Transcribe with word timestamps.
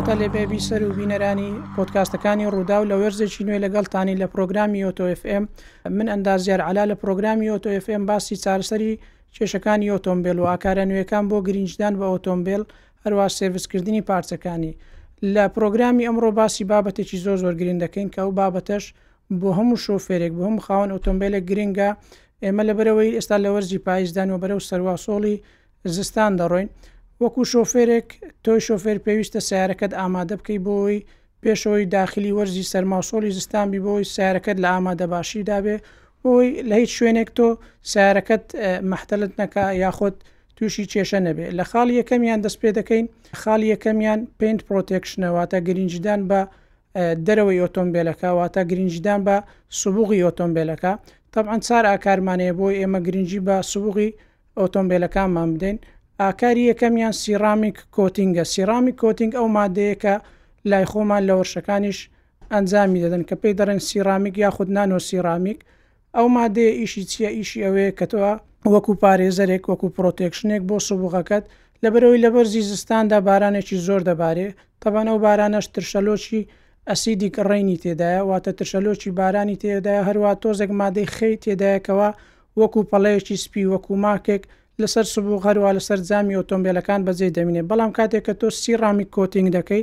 ساڵتە 0.00 0.20
لێبێبی 0.24 0.60
سەر 0.68 0.80
و 0.84 0.96
بینەرانی 0.98 1.50
پۆتکاستەکانی 1.76 2.48
ڕوودا 2.52 2.76
و 2.80 2.88
لە 2.90 2.96
وەرزێکی 3.02 3.44
نوێ 3.48 3.58
لەگەڵتانی 3.64 4.18
لە 4.22 4.26
پرۆگرامی 4.34 4.80
ئۆتۆFM 4.86 5.42
من 5.96 6.06
ئەندازیار 6.12 6.60
علا 6.68 6.84
لە 6.90 6.96
پرۆگرامی 7.02 7.46
ئۆتۆFM 7.54 8.02
باسی 8.10 8.34
چارسەری 8.44 8.92
کێشەکانی 9.36 9.90
ئۆتۆمبیل 9.94 10.36
و 10.42 10.44
ئاکارە 10.50 10.84
نوێەکان 10.90 11.24
بۆ 11.30 11.38
گرنجدان 11.46 11.94
بە 12.00 12.06
ئۆتۆمبیل 12.12 12.62
هەروە 13.04 13.26
سرویسکردنی 13.38 14.02
پارچەکانی 14.10 14.72
لە 15.34 15.44
پرۆگرامی 15.54 16.06
ئەمڕۆ 16.08 16.30
باسی 16.40 16.64
بابەتێکی 16.72 17.18
زۆر 17.24 17.36
زۆر 17.42 17.54
گرین 17.60 17.78
دەکەین 17.84 18.08
کە 18.14 18.20
و 18.28 18.32
بابەتەش 18.40 18.84
بۆ 19.40 19.48
هەموو 19.58 19.78
شۆفێرێک 19.84 20.32
بۆ 20.38 20.42
هەم 20.48 20.58
خاون 20.64 20.88
ئۆتۆمبیلە 20.94 21.40
گرنگە 21.50 21.88
ئێمە 22.44 22.62
لە 22.68 22.72
بەرەوەی 22.78 23.14
ئێستا 23.18 23.36
لە 23.44 23.48
وەرزی 23.54 23.78
پاییزدان 23.86 24.28
و 24.30 24.36
بەرەو 24.42 24.60
سەروا 24.68 24.96
سۆڵی 25.06 25.36
زستان 25.96 26.32
دەڕۆین 26.40 26.68
وەکو 27.24 27.42
شۆفێرێک 27.52 28.08
تۆی 28.44 28.60
شۆفێر 28.66 28.98
پێویستە 29.04 29.40
سیارەکەت 29.48 29.92
ئامادە 30.00 30.34
بکەی 30.40 30.60
بۆی 30.68 30.98
پێشەوەی 31.44 31.90
داخلی 31.96 32.34
وەرزی 32.38 32.68
سەرماسۆلی 32.72 33.34
زستانبی 33.38 33.80
بۆی 33.86 34.04
سیارەکەت 34.14 34.58
لە 34.64 34.68
ئامادە 34.74 35.06
باشی 35.14 35.42
دابێ 35.50 35.76
بۆی 36.22 36.48
لە 36.68 36.74
هیچ 36.82 36.90
شوێنێک 36.98 37.28
تۆ 37.38 37.46
سیارەکەت 37.92 38.44
مەحتەلت 38.90 39.32
نەکە 39.40 39.64
یاخۆت 39.84 40.16
تووشی 40.56 40.84
کێشە 40.92 41.20
نەبێ 41.26 41.46
لە 41.58 41.64
خاڵی 41.70 41.94
یەکەمیان 42.00 42.40
دەست 42.44 42.58
پێ 42.62 42.70
دەکەین 42.78 43.06
خاڵی 43.40 43.66
یەکەمیان 43.74 44.20
پێنت 44.40 44.60
پرۆتێکشنەواتە 44.68 45.58
گرنجدان 45.66 46.20
بە 46.30 46.40
دەرەوەی 47.26 47.60
ئۆتۆمبیلەکەواتە 47.64 48.60
گرنجدان 48.70 49.20
بە 49.26 49.36
سوبوغی 49.80 50.22
ئۆتۆمبیلەکە 50.26 50.92
طبعاان 51.34 51.60
سارا 51.68 51.92
کارمانەیە 52.06 52.52
بۆی 52.58 52.76
ئێمە 52.80 53.00
گرنگی 53.06 53.40
بە 53.46 53.56
سوبوغی 53.72 54.10
ئۆتۆمبیلەکانمان 54.60 55.48
بدەین 55.54 55.78
ئاکاری 56.22 56.62
یەکەمیان 56.72 57.14
سیرامیک 57.22 57.76
کۆتینگە 57.96 58.44
سیرامی 58.54 58.92
کۆتینگ 59.02 59.32
ئەو 59.38 59.46
مادەیەکە 59.56 60.14
لای 60.70 60.84
خۆمان 60.92 61.22
لە 61.28 61.32
وەرشەکانیش 61.38 61.98
ئەنجامی 62.52 63.00
دەدەن 63.04 63.22
کە 63.28 63.34
پێی 63.42 63.54
دەرەن 63.60 63.80
سیرامیک 63.88 64.34
یاخود 64.44 64.68
نانۆ 64.76 64.98
سیرامیک 65.08 65.58
ئەو 66.16 66.26
مادەیە 66.36 66.72
ئیشی 66.80 67.04
چییە 67.10 67.30
ئیشی 67.36 67.60
ئەوەیە 67.64 67.92
کە 67.98 68.06
تۆە 68.12 68.32
وەکو 68.74 68.92
پارێزەرێک 69.02 69.64
وەکو 69.70 69.86
پرۆتێکشنێک 69.96 70.62
بۆ 70.68 70.76
سوبوغەکەت 70.88 71.44
لە 71.82 71.88
بەرەوەی 71.94 72.22
لە 72.24 72.30
بەرزی 72.34 72.62
زستاندا 72.70 73.18
بارانێکی 73.28 73.76
زۆر 73.86 74.00
دەبارێ 74.08 74.48
تەبان 74.82 75.06
ئەو 75.10 75.18
بارانەش 75.26 75.66
ترشەلۆکی 75.74 76.42
ئەسیدی 76.90 77.30
کڕینی 77.36 77.76
تێدایە 77.82 78.20
واتە 78.30 78.50
ترشەلۆکی 78.58 79.10
بارانی 79.20 79.56
تێدایە 79.62 80.02
هەروە 80.08 80.30
تۆزێک 80.42 80.70
مادەی 80.80 81.08
خەی 81.14 81.40
تێدایەکەوە 81.44 82.08
وەکو 82.60 82.80
پەڵەیەکی 82.90 83.36
سپی 83.44 83.64
وەکو 83.72 83.94
ماکێک 84.04 84.44
لەسەر 84.82 85.06
سبوو 85.14 85.38
هەروە 85.46 85.70
لەسەر 85.76 85.98
جامی 86.08 86.34
ئۆتۆمبیلەکان 86.38 87.00
بەجێ 87.06 87.28
دەمینێ 87.36 87.62
بەڵام 87.70 87.90
کاتێک 87.98 88.22
کە 88.26 88.34
تۆ 88.40 88.46
سیڕامی 88.62 89.06
کۆتینگ 89.16 89.48
دەکەی 89.56 89.82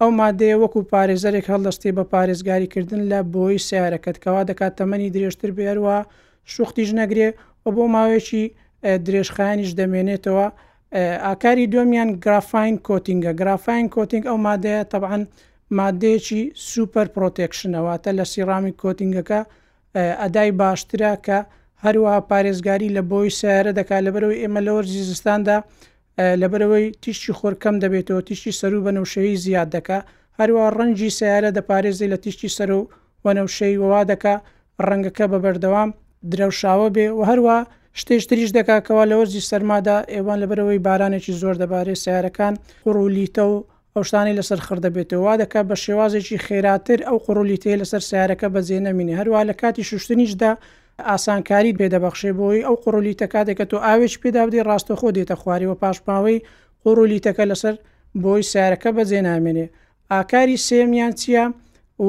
ئەو 0.00 0.10
مادەیە 0.20 0.56
وەکو 0.62 0.80
پارێزەرێک 0.92 1.46
هەڵدەستی 1.52 1.92
بە 1.96 2.04
پارێزگاریکردن 2.12 3.00
لە 3.12 3.20
بۆی 3.34 3.58
سیارەکەت 3.68 4.16
کەوا 4.24 4.42
دەکات 4.50 4.72
تەمەنی 4.78 5.12
درێژتر 5.16 5.50
بێروە 5.58 5.96
شوختی 6.54 6.84
ژنەگرێ 6.90 7.28
و 7.64 7.68
بۆ 7.76 7.84
ماوەیەکی 7.94 8.44
درێژخایانیش 9.06 9.70
دەمێنێتەوە 9.80 10.46
ئاکاری 11.26 11.64
دومیان 11.74 12.08
گرافین 12.24 12.74
کۆتینگە 12.88 13.32
گرافین 13.40 13.86
کۆتینگ 13.96 14.24
ئەو 14.30 14.38
مادەیە 14.46 14.82
تەعاان 14.92 15.22
مادەیەکی 15.78 16.42
سوپەر 16.70 17.06
پرۆتێکشنەوەتە 17.14 18.10
لە 18.18 18.24
سیڕامی 18.32 18.72
کۆتینگەکە 18.82 19.40
ئەدای 20.22 20.50
باشترە 20.60 21.12
کە 21.26 21.38
هەروەها 21.86 22.20
پارێزگاری 22.30 22.88
لە 22.96 23.02
بۆی 23.10 23.30
سیارە 23.38 23.72
دەکات 23.78 24.02
لەبەرەوەی 24.06 24.40
ئێمە 24.42 24.60
لەوەەر 24.66 24.86
زیزستاندا 24.92 25.56
لەبەرەوەی 26.42 26.86
تیشتی 27.02 27.32
خۆرکەم 27.38 27.76
دەبێتەوە 27.84 28.20
تیشتی 28.28 28.52
سەر 28.60 28.72
و 28.74 28.84
بەنەوشەی 28.86 29.36
زیاد 29.44 29.68
دەکا 29.76 29.98
هەروە 30.40 30.64
ڕەنجی 30.76 31.10
سیارە 31.18 31.50
دەپارێزی 31.58 32.08
لە 32.12 32.16
تیشتی 32.24 32.50
سەر 32.56 32.70
و 32.78 32.82
وەنەوشەی 33.24 33.74
ووا 33.82 34.02
دەکا 34.12 34.34
ڕەنگەکە 34.88 35.24
بە 35.32 35.38
بەردەوام 35.44 35.90
درەوشاوە 36.32 36.88
بێ 36.94 37.06
و 37.18 37.20
هەروە 37.30 37.56
شتێشتریش 38.00 38.50
دەکاکەوە 38.58 39.04
لە 39.10 39.14
وەرزی 39.18 39.46
سەرمادا 39.50 39.96
ئێوان 40.14 40.38
لەبەرەوەی 40.42 40.82
بارانێکی 40.86 41.32
زۆر 41.42 41.56
دەبارێت 41.62 41.98
سیارەکان 42.04 42.54
قڕولیتە 42.86 43.42
و 43.52 43.56
ئەوشتانی 43.94 44.34
لەسەر 44.38 44.58
خڕ 44.66 44.78
دەبێتەوە 44.86 45.32
دەکە 45.42 45.60
بە 45.68 45.74
شێوازێکی 45.84 46.36
خێراتر 46.46 46.98
ئەو 47.06 47.16
قڕولیتەیە 47.26 47.76
لەسەر 47.82 48.02
سیارەکە 48.10 48.48
بەجێ 48.54 48.78
نەمینی 48.86 49.16
هەروە 49.20 49.40
لە 49.48 49.54
کاتی 49.60 49.84
شوشتنیشدا 49.90 50.52
ئاسانکاری 51.10 51.72
بێدەبەخشێ 51.78 52.30
بۆی 52.40 52.64
ئەو 52.66 52.74
قڕۆلی 52.82 53.18
تەکاتێککە 53.20 53.64
تۆ 53.70 53.76
ئاوێش 53.86 54.14
پێدابدی 54.22 54.64
ڕاستەخۆ 54.68 55.08
دێتە 55.16 55.36
خواری 55.40 55.66
و 55.68 55.74
پاشماوەی 55.82 56.44
قڕۆلی 56.82 57.22
تەکە 57.26 57.44
لەسەر 57.50 57.74
بۆی 58.22 58.42
سیارەکە 58.50 58.90
بەجێ 58.96 59.20
نامێنێ 59.28 59.66
ئاکاری 60.12 60.56
سێمیان 60.68 61.12
چییە؟ 61.20 61.44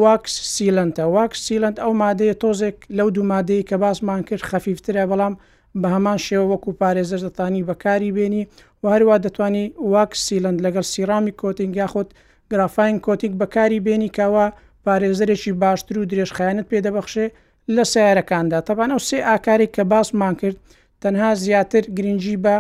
واکس 0.03 0.33
سیلندە 0.55 1.05
واکس 1.15 1.39
سیلند 1.47 1.77
ئەو 1.83 1.91
مادەیە 2.01 2.35
تۆزێک 2.41 2.77
لەو 2.97 3.09
دوو 3.15 3.25
مادەی 3.33 3.61
کە 3.69 3.75
باسمان 3.83 4.21
کرد 4.27 4.43
خەفیفترە 4.49 5.03
بەڵام 5.11 5.33
بە 5.81 5.87
هەمان 5.95 6.19
شێوە 6.25 6.45
وەکو 6.51 6.77
پارێزەر 6.81 7.21
دەتانی 7.27 7.65
بەکاری 7.69 8.11
بێنی 8.17 8.43
و 8.81 8.83
هەروە 8.93 9.15
دەتانی 9.25 9.65
واکس 9.93 10.19
سیلند 10.27 10.57
لەگەڵ 10.65 10.85
سیرامی 10.93 11.37
کۆتنگ 11.41 11.73
یاخود 11.81 12.09
گرافین 12.51 12.95
کۆتیک 13.05 13.33
بەکاری 13.41 13.79
بێنی 13.85 14.09
کاوە 14.17 14.45
پارێزەرێکی 14.85 15.53
باشتر 15.61 15.95
و 15.99 16.07
درێژخایەنت 16.11 16.65
پێدەبەخشێ 16.71 17.27
لە 17.75 17.83
سیارەکاندا 17.93 18.59
تەبان 18.67 18.89
ئەو 18.93 19.01
سێ 19.09 19.17
ئاکاری 19.29 19.67
کە 19.75 19.81
باسمان 19.91 20.33
کرد 20.41 20.57
تەنها 21.01 21.29
زیاتر 21.43 21.83
گرنگجی 21.97 22.37
بە 22.45 22.55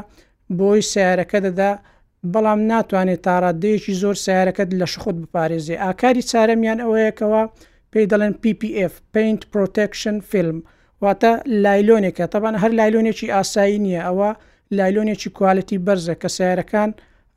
بۆی 0.59 0.81
سیارەکە 0.91 1.39
دەدا 1.47 1.71
بەڵام 2.33 2.59
ناتوانێت 2.71 3.21
تاڕادەیەکی 3.27 3.93
زۆر 4.01 4.15
سیارەکەت 4.25 4.69
لە 4.79 4.87
شخود 4.93 5.17
بپارێزێ 5.23 5.75
ئاکاری 5.85 6.27
چارەمیان 6.31 6.79
ئەوەیەکەوە 6.83 7.41
پێی 7.91 8.05
دەڵێن 8.11 8.33
PPF 8.43 8.93
پینت 9.13 9.41
پرۆتکشن 9.53 10.15
فیلم 10.31 10.57
واتە 11.03 11.31
لایلۆنێکە 11.63 12.25
تەبان 12.33 12.55
هەر 12.63 12.71
لایلۆنێکی 12.79 13.31
ئاسایی 13.35 13.81
نییە 13.85 14.01
ئەوە 14.07 14.29
لایلۆنێکی 14.77 15.29
کوالەتی 15.37 15.77
بەرزە 15.85 16.13
کە 16.21 16.27
سیارەکان 16.37 16.91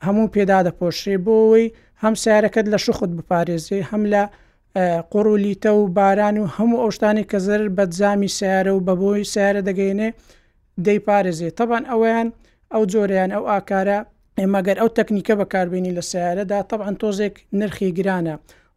هەموو 0.07 0.33
پێدا 0.35 0.59
دەپۆشێ 0.67 1.15
بۆەوەی 1.27 1.67
هەم 2.03 2.15
سیارەکەت 2.23 2.67
لە 2.73 2.79
شخود 2.85 3.11
بپارێزێ 3.19 3.81
هەم 3.91 4.03
لە 4.13 4.25
قڕولیتە 4.77 5.67
و 5.73 5.89
باران 5.89 6.39
و 6.39 6.47
هەموو 6.47 6.81
ئەوشتانی 6.83 7.25
کە 7.31 7.37
زر 7.39 7.69
بەدزامی 7.69 8.29
سیارە 8.39 8.73
و 8.75 8.81
بەبووی 8.89 9.25
سیارە 9.33 9.63
دەگەینێ 9.69 10.09
دەیپارێزێ 10.87 11.51
تەبان 11.59 11.85
ئەویان 11.91 12.29
ئەو 12.73 12.83
جۆریان 12.93 13.31
ئەو 13.35 13.45
ئاکارە 13.51 13.99
ئێمەگەر 14.41 14.77
ئەو 14.81 14.89
تەکنیکە 14.99 15.35
بەکاربیێنی 15.41 15.97
لە 15.99 16.03
سیارەدا 16.11 16.59
تەبان 16.71 16.95
تۆزێک 17.01 17.35
نرخی 17.59 17.91
گرانە 17.99 18.35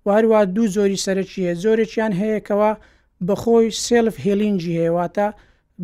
وهروە 0.07 0.39
دوو 0.55 0.67
زۆری 0.75 1.01
سەرچیە 1.05 1.51
زۆرێکیان 1.63 2.13
هەیەکەوە 2.21 2.71
بەخۆی 3.27 3.67
سلف 3.85 4.15
هێلینجی 4.25 4.77
هێواتە 4.83 5.27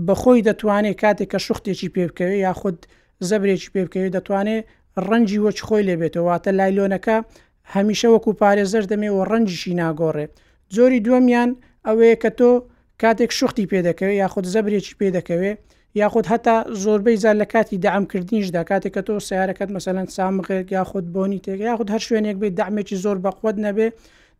بەخۆی 0.07 0.45
دەتوانێت 0.47 0.97
کاتێک 1.01 1.29
کە 1.33 1.39
شوختێکی 1.47 1.89
پێ 1.93 2.03
بکەوێت 2.09 2.39
یاخود 2.47 2.77
زەبرێکی 3.29 3.69
پێ 3.73 3.81
بکەوێت 3.85 4.13
دەتوانێت 4.17 4.63
ڕەنجی 5.07 5.39
وەچ 5.45 5.57
خۆی 5.67 5.85
لێبێتەوەواتە 5.89 6.51
لایلۆنەکە 6.59 7.17
هەمیشە 7.75 8.07
وەکو 8.15 8.31
پارێزەر 8.41 8.83
دەمێەوە 8.91 9.23
ڕەنجشی 9.31 9.77
ناگۆڕێ 9.81 10.25
جۆری 10.75 11.03
دووەمیان 11.05 11.49
ئەوەیە 11.87 12.15
کە 12.23 12.31
تۆ 12.39 12.51
کاتێک 13.01 13.31
شوختی 13.39 13.65
پێدەکەوێت 13.71 14.19
یاخود 14.21 14.45
زەبرێکی 14.53 14.93
پێدەکەوێت 15.01 15.57
یاخود 16.01 16.25
هەتا 16.31 16.55
زۆربەی 16.83 17.17
زار 17.23 17.35
لە 17.41 17.47
کاتی 17.53 17.77
دامکردنیشدا 17.85 18.61
کاتێک 18.71 18.93
کە 18.95 19.01
تۆ 19.07 19.13
سیارەکەت 19.27 19.69
مەمثلەن 19.75 20.07
سامغێک 20.15 20.67
یاخود 20.77 21.05
بۆنی 21.13 21.39
تێک 21.45 21.59
یاخود 21.69 21.87
هەر 21.93 22.01
شوێنێک 22.07 22.37
بێت 22.41 22.53
دامێکی 22.59 22.95
زۆر 23.03 23.17
بەخوت 23.25 23.55
نەبێ 23.65 23.87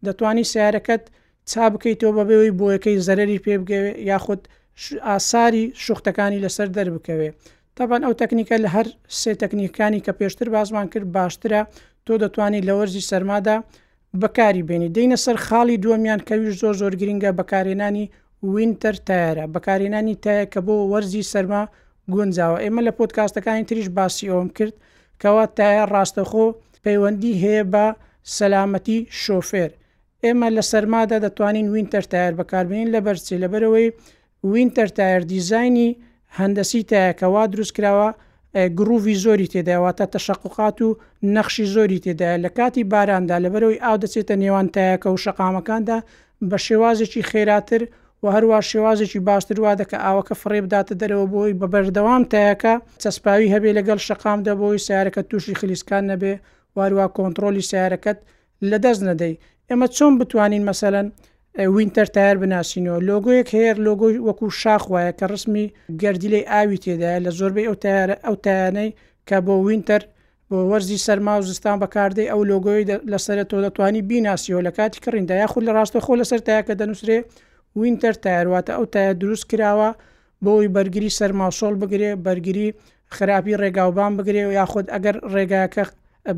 دەتانی 0.06 0.46
سیارەکەت 0.52 1.04
چا 1.52 1.64
بکەیتەوە 1.74 2.14
بەبێەوەی 2.18 2.54
بۆ 2.60 2.66
یەکەی 2.76 2.98
زەرری 3.08 3.40
پێ 3.46 3.56
بگەوێت 3.62 3.96
یاخود 4.12 4.42
ئاساری 5.08 5.64
شوختەکانی 5.86 6.40
لەسەر 6.46 6.68
دەربکەوێت. 6.76 7.36
تاپان 7.76 8.02
ئەو 8.06 8.14
تەکنیکە 8.22 8.58
لە 8.64 8.70
هەر 8.76 8.88
سێ 9.20 9.32
تەکنیکانی 9.42 10.00
کە 10.06 10.14
پێشتر 10.20 10.48
بازمان 10.56 10.88
کرد 10.94 11.08
باشترە 11.16 11.62
تۆ 12.10 12.16
دەتوانانی 12.24 12.62
لە 12.68 12.74
وەرزی 12.80 13.08
سەرمادا 13.12 13.56
بەکاری 14.22 14.64
بێنی 14.70 14.90
دەینە 14.96 15.18
سەر 15.26 15.38
خاڵی 15.46 15.78
دووەمیان 15.84 16.20
کەویش 16.28 16.56
زۆر 16.62 16.74
زۆر 16.82 16.94
گرنگە 17.02 17.32
بەکارێنانی 17.40 18.06
وینتر 18.54 18.96
تارە 19.08 19.46
بەکارێنانی 19.56 20.16
تایە 20.24 20.46
کە 20.54 20.60
بۆ 20.66 20.76
وەرزی 20.94 21.24
سەرما 21.34 21.64
گونجاوە 22.14 22.58
ئێمە 22.64 22.82
لە 22.88 22.92
پۆتکاستەکانی 22.98 23.68
تریش 23.70 23.88
باسی 23.98 24.30
ئەوم 24.32 24.50
کرد 24.58 24.76
کەوا 25.22 25.46
تایە 25.58 25.84
ڕاستەخۆ 25.94 26.48
پەیوەندی 26.84 27.34
هەیە 27.44 27.64
بە 27.74 27.86
سەلامەتی 28.38 29.00
شۆفێر 29.24 29.72
ئێمە 30.24 30.48
لە 30.58 30.64
سەرمادا 30.72 31.18
دەتوانین 31.26 31.68
وینتر 31.74 32.04
تایر 32.12 32.34
بەکاربیین 32.40 32.88
لە 32.94 33.00
بەرچی 33.06 33.36
لەبەرەوەی 33.44 33.88
وینتر 34.52 34.88
تایر 34.98 35.22
دیزانی 35.32 35.90
هەندەسی 36.40 36.82
تایەکەوا 36.92 37.44
دروست 37.54 37.74
کراوە 37.78 38.10
گرروڤی 38.78 39.14
زۆری 39.24 39.48
تێداواتە 39.54 40.06
تەشەقوقات 40.16 40.78
و 40.82 40.90
نەخشی 41.36 41.66
زۆری 41.76 42.02
تێدایە 42.06 42.38
لە 42.46 42.50
کاتی 42.58 42.84
باراندا 42.94 43.38
لەبەرەوەی 43.46 43.82
ئاو 43.84 43.98
دەچێتە 44.04 44.34
نێوان 44.42 44.68
تایەکە 44.76 45.08
و 45.14 45.18
شەقامەکاندا 45.26 45.98
بە 46.50 46.58
شێوازێکی 46.66 47.28
خێراتر 47.30 47.82
و 48.24 48.26
هەروە 48.36 48.60
شێوازێکی 48.72 49.20
باشتر 49.30 49.58
وا 49.64 49.74
دەکە 49.82 49.98
ئاوەکە 50.06 50.34
فڕێبداتە 50.42 50.94
دەرەوە 51.02 51.26
بۆی 51.34 51.54
بە 51.60 51.68
بەردەوام 51.74 52.24
تایەکە 52.32 52.74
چەسپاوی 53.02 53.52
هەبێ 53.54 53.70
لەگەڵ 53.78 54.00
شەقام 54.08 54.40
دەبەوەی 54.48 54.84
سیارەکە 54.86 55.22
تووشی 55.30 55.58
خلیسکان 55.60 56.04
نەبێ 56.12 56.34
وارووا 56.78 57.06
کۆنتترۆلی 57.16 57.68
سیارەکەت 57.70 58.18
لەدەست 58.70 59.02
نەدەی 59.10 59.34
ئێمە 59.70 59.88
چۆن 59.98 60.14
بتوانین 60.20 60.64
مەسەلەن 60.70 61.08
وینتەر 61.58 62.08
تایر 62.16 62.38
بناسیینەوە 62.42 63.00
لۆگۆیەک 63.10 63.50
هەیە 63.58 63.74
لۆگۆی 63.88 64.18
وەکو 64.28 64.48
شاخواە 64.62 65.12
کە 65.20 65.26
ڕسمی 65.32 65.66
گردیلەی 66.02 66.46
ئاوی 66.52 66.82
تێدایە 66.84 67.20
لە 67.26 67.32
زۆربەی 67.40 67.68
ئەو 67.70 67.76
تارە 67.84 68.16
ئەو 68.26 68.36
تایانەی 68.46 68.90
کە 69.28 69.38
بۆ 69.46 69.56
وینتەر 69.68 70.02
بۆ 70.50 70.58
وەرزی 70.72 71.00
سەرما 71.06 71.34
و 71.40 71.46
زستان 71.50 71.78
بەکاردەی 71.84 72.30
ئەو 72.32 72.42
لۆگۆی 72.52 72.84
لەسەر 73.12 73.38
تۆ 73.50 73.58
دەتوانی 73.66 74.02
بیناسیەوە 74.10 74.62
لە 74.68 74.72
کاتی 74.78 75.00
کڕیندا 75.04 75.36
یاخود 75.44 75.64
لە 75.68 75.72
ڕاستە 75.78 76.00
خۆ 76.06 76.14
لەسەر 76.22 76.40
تایە 76.48 76.62
کە 76.68 76.74
دەنووسێ 76.80 77.18
وینتەر 77.80 78.16
تایرواتە 78.26 78.72
ئەو 78.78 78.86
تایە 78.94 79.14
دروست 79.22 79.46
کراوە 79.52 79.90
بۆی 80.46 80.68
بەرگری 80.76 81.10
سەرماوسۆڵ 81.20 81.74
بگرێ 81.82 82.12
بەرگری 82.26 82.68
خراپی 83.16 83.58
ڕێگاوبان 83.62 84.12
بگرێ 84.20 84.44
و 84.48 84.52
یاخود 84.60 84.86
ئەگەر 84.94 85.16
ڕێگاکە 85.34 85.84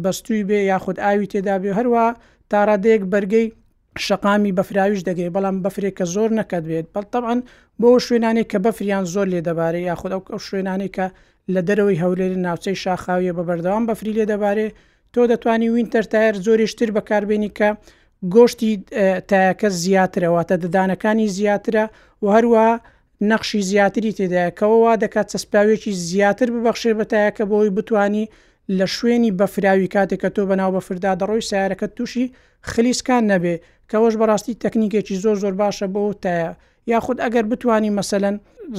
بەستوی 0.03 0.41
بێ 0.49 0.59
یاخود 0.73 0.97
ئاوی 1.03 1.29
تێدا 1.31 1.55
بێ 1.61 1.71
هەروە 1.77 2.05
تاڕادەیەک 2.51 3.03
بەرگەی 3.13 3.47
شقامی 3.97 4.51
بەفراویش 4.55 5.01
دەگەی 5.09 5.33
بەڵام 5.35 5.55
بەفرێک 5.65 5.95
کە 5.99 6.05
زۆر 6.15 6.29
نەکەدوێت 6.39 6.85
بەڵتەبان 6.93 7.39
بۆ 7.81 7.89
شوێنانی 8.05 8.45
کە 8.51 8.57
بەفریان 8.65 9.05
زۆر 9.13 9.27
لێ 9.33 9.41
دەبارێت 9.49 9.87
یاخود 9.89 10.11
ئەو 10.13 10.39
شوێنانی 10.47 10.89
کە 10.95 11.05
لە 11.53 11.61
دەرەوەی 11.67 12.01
هەولێر 12.03 12.31
ناوچەی 12.45 12.77
شاخاویە 12.83 13.33
بە 13.37 13.43
بەردەوام 13.49 13.83
بەفری 13.89 14.13
لێ 14.17 14.25
دەبارێت 14.31 14.73
تۆ 15.13 15.21
دەتانی 15.31 15.69
وینتەر 15.75 16.03
تایر 16.11 16.35
زۆریشتر 16.45 16.89
بەکاربێنی 16.97 17.51
کە 17.57 17.69
گۆشتی 18.33 18.71
تایەکە 19.29 19.69
زیاترەوەتە 19.83 20.55
ددانەکانی 20.63 21.27
زیاترە 21.37 21.85
و 22.23 22.25
هەروە 22.35 22.67
نەخشی 23.29 23.61
زیاتری 23.69 24.15
تێدایکەوەوا 24.17 24.93
دەکات 25.03 25.27
چەسپاوێکی 25.31 25.91
زیاتر 26.09 26.47
ببەخشێ 26.55 26.91
بەتایەکە 26.99 27.43
بۆی 27.51 27.69
بتانی 27.77 28.25
لە 28.77 28.85
شوێنی 28.97 29.31
بەفراوی 29.39 29.89
کاتێککە 29.95 30.29
تۆ 30.35 30.41
بەناو 30.49 30.71
بەفردا 30.77 31.11
دەڕۆی 31.21 31.47
سیارەکە 31.49 31.87
تووشی 31.95 32.25
خلیسکان 32.71 33.23
نەبێ 33.31 33.55
کەەوەش 33.91 34.13
بەڕاستی 34.21 34.59
تەکنیکێکی 34.63 35.15
زۆر 35.23 35.35
زۆر 35.43 35.53
باشە 35.61 35.87
بۆ 35.93 36.03
تایە 36.23 36.49
یاخود 36.91 37.17
ئەگەر 37.23 37.45
بتانی 37.51 37.95
مەسەن 37.99 38.35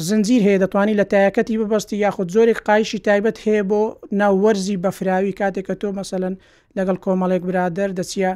زنجیر 0.09 0.43
هەیە 0.49 0.61
دەتوانانی 0.65 0.99
لە 1.01 1.07
تایەکەتی 1.13 1.59
ببەستی 1.63 1.97
یاخود 2.05 2.29
زۆرێک 2.35 2.59
قایشی 2.69 2.99
تایبەت 3.07 3.39
هەیە 3.45 3.63
بۆ 3.71 3.81
ناوەرزی 4.21 4.77
بەفراوی 4.85 5.33
کاتێک 5.41 5.67
کە 5.69 5.75
تۆ 5.81 5.89
مەسەن 5.99 6.35
لەگەڵ 6.77 6.97
کۆمەڵێک 7.05 7.43
برادر 7.51 7.91
دەچە 7.99 8.31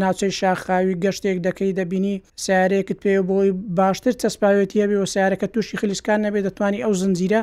ناوچەی 0.00 0.32
شاخاوی 0.40 0.94
گەشتێک 1.04 1.38
دەکەی 1.46 1.72
دەبینی 1.78 2.14
سیارێکت 2.44 2.98
پێ 3.04 3.14
بۆی 3.28 3.48
باشتر 3.78 4.12
چەسپاوێتیە 4.22 4.84
بێ 4.90 4.96
و 5.02 5.10
سیارەکە 5.14 5.46
تووشی 5.52 5.76
خلیسکان 5.80 6.18
نەبێ 6.26 6.40
دەتوانانی 6.46 6.82
ئەو 6.84 6.92
زنجیرە 7.02 7.42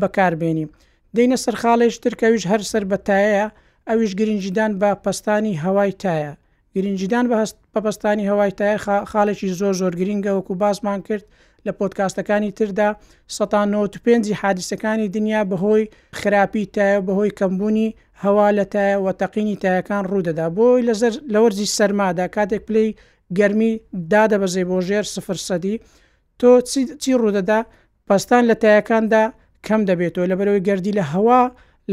بەکاربێنی 0.00 0.66
دەینە 1.16 1.36
سەرخاڵێش 1.44 1.94
ترکەویش 2.02 2.44
هەر 2.52 2.60
سەر 2.70 2.84
بەتایە 2.90 3.44
ئەویش 3.88 4.12
گرنجیدان 4.18 4.72
بە 4.80 4.88
پستانی 5.04 5.60
هەوای 5.64 5.92
تایە 6.02 6.32
گرنجیدان 6.76 7.26
بە 7.32 7.38
پەپستانی 7.74 8.28
هەوای 8.30 8.52
تای 8.58 8.74
خاڵێکی 9.10 9.48
زۆر 9.60 9.74
زۆر 9.80 9.92
گرینگە 10.00 10.32
وەکو 10.38 10.54
باسمان 10.62 11.00
کرد 11.08 11.24
لە 11.66 11.72
پۆتکاستەکانی 11.78 12.50
تردا 12.58 12.88
1995 13.30 14.32
حادیسەکانی 14.40 15.06
دنیا 15.16 15.40
بەهۆی 15.50 15.84
خراپی 16.20 16.64
تایە 16.76 17.00
بەهۆی 17.06 17.32
کەمبوونی 17.40 17.88
هەوا 18.24 18.48
لە 18.58 18.64
تایە 18.72 18.96
و 19.04 19.08
تەقینی 19.20 19.56
تایەکان 19.62 20.02
ڕوودەدا 20.10 20.46
بۆی 20.56 20.82
لە 21.34 21.38
وەرزی 21.42 21.66
سەرمادا 21.76 22.26
کاتێک 22.36 22.62
پلی 22.68 22.88
گەرمی 23.38 23.70
دادەبەزێ 24.12 24.62
بۆ 24.70 24.76
ژێر 24.88 25.04
سفرسەدی 25.14 25.74
تۆ 26.40 26.50
چی 27.02 27.10
ڕوودەدا 27.20 27.58
پستان 28.08 28.42
لە 28.50 28.54
تایەکاندا 28.62 29.22
کەم 29.66 29.80
دەبێتەوە 29.90 30.26
لە 30.30 30.34
بەرەوەی 30.38 30.64
گردی 30.68 30.96
لە 30.98 31.04
هەوا 31.14 31.42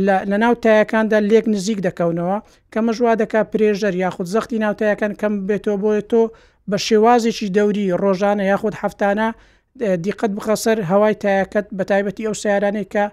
لە 0.07 0.15
ناوتایەکاندا 0.43 1.17
لێک 1.29 1.45
نزیک 1.53 1.79
دەکەونەوە 1.87 2.37
کەمە 2.73 2.91
ژوا 2.97 3.13
دەکا 3.21 3.41
پرێژەر 3.51 3.95
یاخود 4.03 4.27
زەختی 4.33 4.61
ناوتایەکان 4.63 5.13
کەم 5.21 5.33
بێتەوە 5.47 5.77
بۆیە 5.83 6.03
تۆ 6.11 6.23
بە 6.69 6.77
شێوازێکی 6.87 7.53
دەوری 7.57 7.87
ڕۆژانە 8.01 8.43
یاخود 8.51 8.75
هەفتانە 8.81 9.27
دیقت 10.05 10.31
بخەسەر 10.37 10.77
هەوای 10.91 11.15
تایەکەت 11.23 11.65
بە 11.77 11.83
تایبەتی 11.89 12.27
ئەو 12.27 12.35
سیارانێک 12.41 12.89
کە 12.93 13.05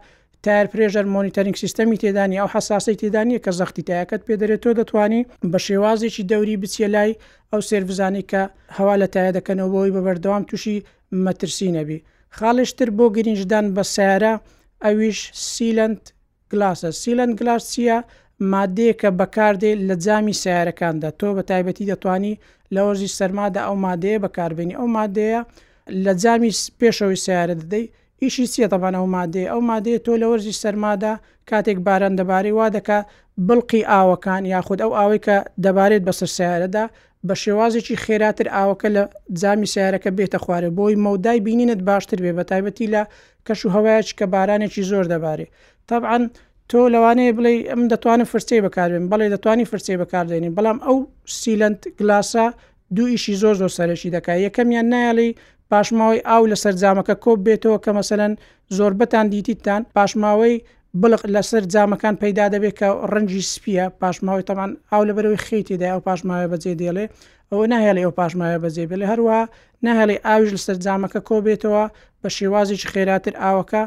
تار 0.45 0.65
پرێژەر 0.73 1.07
مۆنیتەرنگ 1.15 1.57
سیستەمی 1.63 2.01
تێدانی 2.03 2.39
ئەو 2.41 2.49
حساسی 2.55 2.95
تێدانیە 3.01 3.39
کە 3.45 3.51
زەختی 3.61 3.87
تایەکەت 3.89 4.21
پێ 4.27 4.35
دەرێتەوە 4.41 4.75
دەتوانانی 4.81 5.23
بە 5.53 5.59
شێوازێکی 5.67 6.25
دەوری 6.31 6.61
بچیە 6.63 6.89
لای 6.95 7.13
ئەو 7.53 7.61
سێرفزانی 7.69 8.25
کە 8.31 8.43
هەوا 8.77 8.95
لە 9.03 9.09
تایە 9.15 9.33
دەکەنەوە 9.39 9.69
بۆی 9.75 9.91
بە 9.95 10.01
بەردەوام 10.07 10.43
تووشی 10.49 10.79
مەترسی 11.25 11.69
نەبی 11.79 11.99
خاڵشتر 12.37 12.89
بۆ 12.97 13.05
گرنجدان 13.17 13.67
بە 13.77 13.83
سارە 13.95 14.33
ئەویش 14.85 15.19
سیلند 15.55 16.03
گلاسە 16.53 16.89
سیلەن 17.03 17.31
گلاس 17.41 17.65
چییە 17.73 17.99
مادەیەکە 18.55 19.09
بەکاردێت 19.21 19.79
لە 19.89 19.95
جامی 20.05 20.35
سیارەکاندا 20.43 21.11
تۆ 21.21 21.29
بە 21.37 21.43
تایبەتی 21.51 21.89
دەتوانی 21.93 22.35
لە 22.75 22.81
وەرزی 22.87 23.15
سەرمادا 23.19 23.61
ئەو 23.67 23.77
مادەیە 23.87 24.19
بەکاربیێنی 24.25 24.77
ئەو 24.81 24.87
مادەیە 24.99 25.41
لە 26.05 26.13
جامی 26.23 26.53
پێشەوەی 26.81 27.21
سیارە 27.25 27.55
دەدەی 27.61 27.85
ئیشی 28.23 28.47
چیە 28.53 28.69
تەبان 28.73 28.95
ئەو 28.99 29.07
مادەیە 29.17 29.49
ئەو 29.53 29.61
مادەیە 29.71 29.99
تۆ 30.07 30.13
لە 30.23 30.27
وەرزی 30.31 30.59
سەرمادا 30.63 31.13
کاتێک 31.51 31.79
باران 31.87 32.15
دەبارەی 32.21 32.55
وا 32.59 32.67
دەکا 32.77 32.99
بڵقی 33.49 33.83
ئاوەکان 33.93 34.43
یاخود 34.55 34.79
ئەو 34.85 34.91
ئاوەی 34.99 35.21
کە 35.27 35.37
دەبارێت 35.65 36.03
بەسەر 36.09 36.31
سیارەدا 36.37 36.85
بە 37.27 37.35
شێوازێکی 37.43 37.95
خێراتر 38.05 38.47
ئاوەکە 38.55 38.89
لە 38.97 39.03
جامی 39.41 39.69
سیارەکە 39.73 40.11
بێتە 40.19 40.39
خوارێ 40.45 40.71
بۆی 40.79 40.95
مەودای 41.05 41.39
بینینت 41.47 41.81
باشتر 41.91 42.19
بێ 42.25 42.33
بە 42.39 42.45
تایبەتی 42.51 42.87
لە 42.95 43.03
کەش 43.47 43.61
و 43.65 43.69
هەوایەک 43.75 44.09
کە 44.19 44.25
بارانێکی 44.35 44.83
زۆر 44.91 45.05
دەبارێ 45.13 45.47
طبعاان 45.91 46.23
تۆ 46.71 46.81
لەوانەیە 46.95 47.33
بڵێ 47.37 47.53
ئەم 47.71 47.83
دەتوانن 47.93 48.27
فرسی 48.33 48.61
بەکاربێن 48.65 49.05
بەڵێ 49.13 49.27
دەتوانی 49.35 49.67
فرسی 49.71 49.97
بەکاردێنین 50.03 50.53
بەڵام 50.57 50.79
ئەو 50.87 50.97
سیلند 51.41 51.81
گلاسا 51.99 52.47
دوو 52.97 53.07
ئیشی 53.13 53.35
زۆر 53.43 53.55
زۆر 53.61 53.73
سەرشی 53.79 54.11
دەکای 54.17 54.41
یەکەمیان 54.47 54.87
نایڵی 54.93 55.31
پاشماوەی 55.71 56.21
ئاو 56.29 56.43
لە 56.53 56.57
سەررجامەکە 56.63 57.15
کۆب 57.25 57.39
بێتەوە 57.47 57.79
کە 57.85 57.91
مەسەەن 57.99 58.33
زۆربەتان 58.77 59.27
دیتیتان 59.33 59.83
پاشماوەی 59.97 60.55
بڵق 60.99 61.23
لەسەر 61.35 61.63
جامەکان 61.73 62.15
پەیدا 62.23 62.45
دەبێت 62.55 62.75
کە 62.81 62.89
ڕەنجی 63.13 63.43
سپیە 63.55 63.85
پاشماوەی 64.01 64.47
تەمان 64.51 64.71
ئاو 64.93 65.03
لە 65.09 65.13
بەرەوەی 65.17 65.43
خیتیدا 65.47 65.89
ئەو 65.93 66.01
پاشماوە 66.07 66.47
بەجێ 66.53 66.73
دێڵێ 66.81 67.07
ئەوە 67.51 67.65
نهێڵی 67.73 68.05
ئەو 68.05 68.13
پاشماوە 68.19 68.59
بەجێ 68.65 68.85
بێ 68.91 68.97
لە 69.03 69.07
هەروە 69.13 69.39
نهێڵی 69.85 70.23
ئاویش 70.27 70.51
لەسەر 70.57 70.77
جامەکە 70.85 71.21
کۆبێتەوە 71.29 71.85
بە 72.23 72.29
شێوازیش 72.37 72.83
خێراتر 72.93 73.35
ئاوەکە 73.43 73.83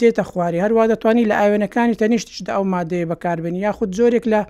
دێتە 0.00 0.22
خواری 0.30 0.62
هەروە 0.64 0.82
دەتوانانی 0.92 1.28
لە 1.30 1.34
ئاوێنەکانی 1.40 1.98
تەنیشتشدا 2.00 2.52
ئەو 2.56 2.64
مادەیە 2.74 3.06
بەکاربێن 3.10 3.54
یاخود 3.64 3.88
جۆرێک 3.96 4.24
لە 4.32 4.40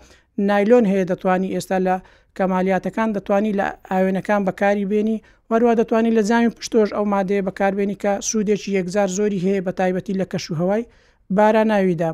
نایلۆن 0.48 0.84
هەیە 0.92 1.04
دەتوانانی 1.10 1.52
ئێستا 1.54 1.78
لە 1.86 1.96
کەمالیاتەکان 2.36 3.08
دەتوانی 3.16 3.52
لە 3.58 3.66
ئاوێنەکان 3.90 4.40
بەکاری 4.48 4.84
بێنی 4.90 5.18
وەروە 5.50 5.72
دەتوانی 5.80 6.12
لە 6.16 6.22
زامی 6.30 6.50
پشتۆش 6.56 6.90
ئەو 6.96 7.04
مادەیە 7.14 7.42
بەکاربێنی 7.48 7.96
کە 8.02 8.10
سوودێکی 8.28 8.70
یەکزار 8.78 9.08
زۆری 9.18 9.40
هەیە 9.44 9.60
بە 9.66 9.72
تایبەتی 9.78 10.14
لە 10.20 10.26
کەشوهوای 10.32 10.84
باراناویدا 11.30 12.10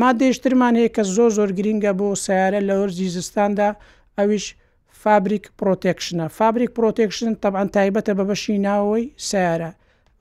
ما 0.00 0.10
دێشترمان 0.20 0.74
هەیە 0.80 0.90
کە 0.96 1.02
زۆ 1.14 1.26
زۆر 1.36 1.50
گرینگە 1.58 1.92
بۆ 1.98 2.08
سیارە 2.24 2.60
لە 2.68 2.74
وەرزی 2.80 3.08
زستاندا 3.14 3.68
ئەویش 4.18 4.44
فابریک 5.02 5.44
پرۆتێکشنە 5.60 6.26
فابریک 6.38 6.70
پرۆتێکشن 6.78 7.28
تەبان 7.42 7.68
تایبەتە 7.76 8.12
بە 8.18 8.24
بەشی 8.30 8.58
ناوەوەی 8.66 9.04
سیارە 9.28 9.70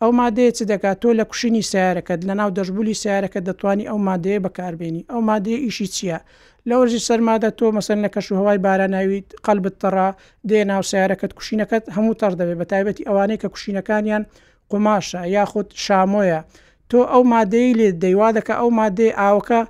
ئەو 0.01 0.11
مادەیە 0.19 0.51
چ 0.57 0.59
دەکات 0.71 0.97
تۆ 1.01 1.09
لە 1.19 1.23
کوشنی 1.31 1.61
سیارەکەت 1.71 2.19
لە 2.29 2.33
ناو 2.39 2.49
دەشبولی 2.59 2.99
سیارەکە 3.03 3.39
دەتوانانی 3.47 3.89
ئەو 3.91 3.97
مادەیە 4.09 4.39
بەکاربێنی 4.45 5.01
ئەو 5.11 5.21
مادەیە 5.29 5.59
ئیشی 5.65 5.87
چییە 5.95 6.19
لە 6.69 6.73
وەرزی 6.79 7.05
سەرمادە 7.07 7.49
تۆ 7.59 7.65
مەسن 7.77 7.99
لە 8.05 8.09
کەشوهوای 8.15 8.57
باراناویت 8.65 9.27
قەلبت 9.45 9.75
تەڕا 9.83 10.09
دێ 10.49 10.59
ناو 10.71 10.81
سیارەکەت 10.91 11.31
کوشینەکەت 11.39 11.83
هەموو 11.95 12.19
تەر 12.21 12.33
دەبێت 12.39 12.57
بە 12.61 12.65
تایبەتی 12.71 13.07
ئەوانەیە 13.07 13.39
کە 13.41 13.47
کوشینەکانیان 13.53 14.23
قماشە 14.71 15.21
یاخود 15.37 15.67
شامۆیە 15.85 16.39
تۆ 16.91 16.99
ئەو 17.13 17.21
مادەی 17.33 17.67
لێ 17.79 17.89
دەیوا 18.03 18.29
دەکە 18.37 18.53
ئەو 18.61 18.69
مادەی 18.79 19.11
ئاوەکە 19.19 19.61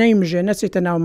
نەیمژێ 0.00 0.40
نەچێتە 0.48 0.80
ناو 0.88 0.96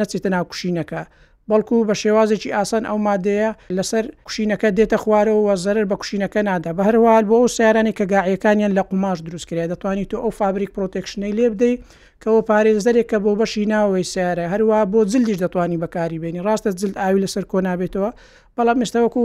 نەچێتە 0.00 0.28
ناو 0.34 0.44
کوشینەکە 0.50 1.02
بەڵکو 1.50 1.76
بە 1.88 1.94
شێوازێکی 2.02 2.54
ئاسان 2.56 2.84
ئەو 2.90 2.98
مادەیە 3.08 3.50
لەسەر 3.78 4.04
کوشینەکە 4.26 4.68
دێتە 4.78 4.96
خوارەوە 5.02 5.54
زەرر 5.64 5.84
بە 5.90 5.96
کوشینەکە 6.00 6.40
نادا 6.48 6.70
بە 6.76 6.82
هەروال 6.88 7.24
بۆ 7.28 7.34
ئەو 7.40 7.48
سیارانی 7.56 7.92
کە 7.98 8.04
گاعیەکانیان 8.12 8.72
لە 8.78 8.82
قماش 8.90 9.18
دروستکرێت 9.26 9.68
دەتوانانی 9.72 10.06
تۆ 10.10 10.16
ئەو 10.22 10.30
فابریک 10.40 10.70
پرۆتێکشنەی 10.76 11.32
لێ 11.38 11.46
بدەیت 11.52 11.80
کەەوە 12.22 12.40
پارێزدەرێکە 12.50 13.18
بۆ 13.24 13.32
بەشی 13.40 13.64
ناوەی 13.72 14.04
سیارە 14.12 14.44
هەروە 14.52 14.78
بۆ 14.92 15.00
جلدیش 15.12 15.38
دەتوانانی 15.44 15.78
بەکاری 15.84 16.18
بێنی 16.22 16.42
ڕاستە 16.46 16.70
جلد 16.80 16.96
ئاوی 17.02 17.20
لەسەر 17.24 17.44
کۆنابێتەوە 17.52 18.10
بەڵام 18.56 18.78
مستەوەکو 18.82 19.24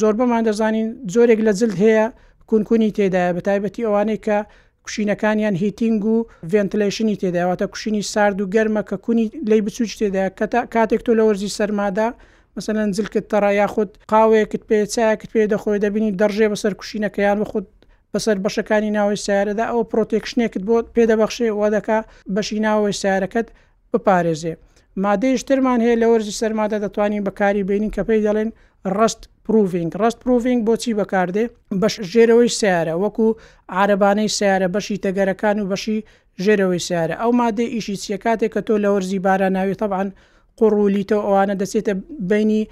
زۆربەمان 0.00 0.42
دەزانین 0.48 0.88
زۆرێک 1.14 1.40
لە 1.46 1.52
جلد 1.58 1.76
هەیە 1.84 2.06
کونکونی 2.50 2.90
تێدایە 2.96 3.32
بەتایبەتی 3.36 3.82
ئەوانەی 3.86 4.20
کە 4.26 4.38
کوشینەکانیان 4.86 5.54
هیتینگ 5.62 6.04
و 6.04 6.16
ڤنتلشنی 6.52 7.16
تێداواتە 7.22 7.66
کوشینی 7.72 8.02
سارد 8.12 8.38
و 8.40 8.46
گەرمە 8.54 8.82
کە 8.88 8.96
کونی 9.04 9.26
لی 9.50 9.60
بچوچ 9.66 9.90
تێدا 10.00 10.24
کە 10.38 10.44
کاتێک 10.74 11.00
تۆ 11.06 11.12
لە 11.18 11.22
وەرزی 11.28 11.54
سەرمادا 11.58 12.08
مثلەن 12.56 12.88
زلکت 12.98 13.24
تەڕ 13.32 13.44
یاخود 13.60 13.90
قاوەیەکت 14.12 14.62
پێچایکت 14.68 15.28
پێ 15.34 15.44
دەخۆی 15.54 15.80
دەبینی 15.84 16.16
دەڕژێ 16.20 16.46
بەسەر 16.52 16.72
کوشینەکەیان 16.80 17.36
بە 17.42 17.46
خودود 17.50 17.72
بەسەر 18.12 18.36
بەشەکانی 18.44 18.94
ناوەی 18.98 19.22
سیارەدا 19.24 19.64
ئەو 19.70 19.80
پرۆتێکشنێکت 19.92 20.62
بۆ 20.68 20.76
پێدەبەخشێ 20.96 21.48
وە 21.60 21.68
دەکا 21.76 21.98
بەشی 22.34 22.60
ناوەی 22.66 22.98
سیارەکەت 23.02 23.48
بپارێزێ 23.92 24.54
مادەیشترمان 25.04 25.80
هەیە 25.84 25.96
لە 26.02 26.06
وەرزی 26.12 26.38
سەرمادا 26.40 26.76
دەتوانین 26.84 27.22
بەکاری 27.26 27.62
بینین 27.68 27.90
کە 27.96 28.02
پێی 28.08 28.20
دەڵێن 28.26 28.50
ڕست 28.98 29.20
پروڤنگ 29.48 29.92
ڕست 30.02 30.18
پروڤنگ 30.26 30.60
بۆچی 30.66 30.92
بەکاردێ 31.00 31.44
بەش 31.80 31.94
ژێرەوەی 32.12 32.50
سیارە 32.58 32.94
وەکو 33.04 33.26
عربانەی 33.82 34.34
سیارە 34.38 34.68
بەشی 34.74 35.02
تەگەرەکان 35.04 35.56
و 35.58 35.68
بەشی 35.72 35.98
ژێرەوەی 36.44 36.84
سیارە 36.86 37.14
ئەو 37.22 37.30
مادە 37.40 37.64
ئیشی 37.74 37.96
چیە 38.02 38.18
کاتێک 38.24 38.50
کە 38.54 38.60
تۆ 38.66 38.74
لە 38.84 38.88
وەرزی 38.94 39.22
باراناوی 39.26 39.78
تەبعاان 39.82 40.08
قڕولیتەوە 40.58 41.22
ئەوانە 41.26 41.54
دەچێتە 41.60 41.92
بینی 42.30 42.62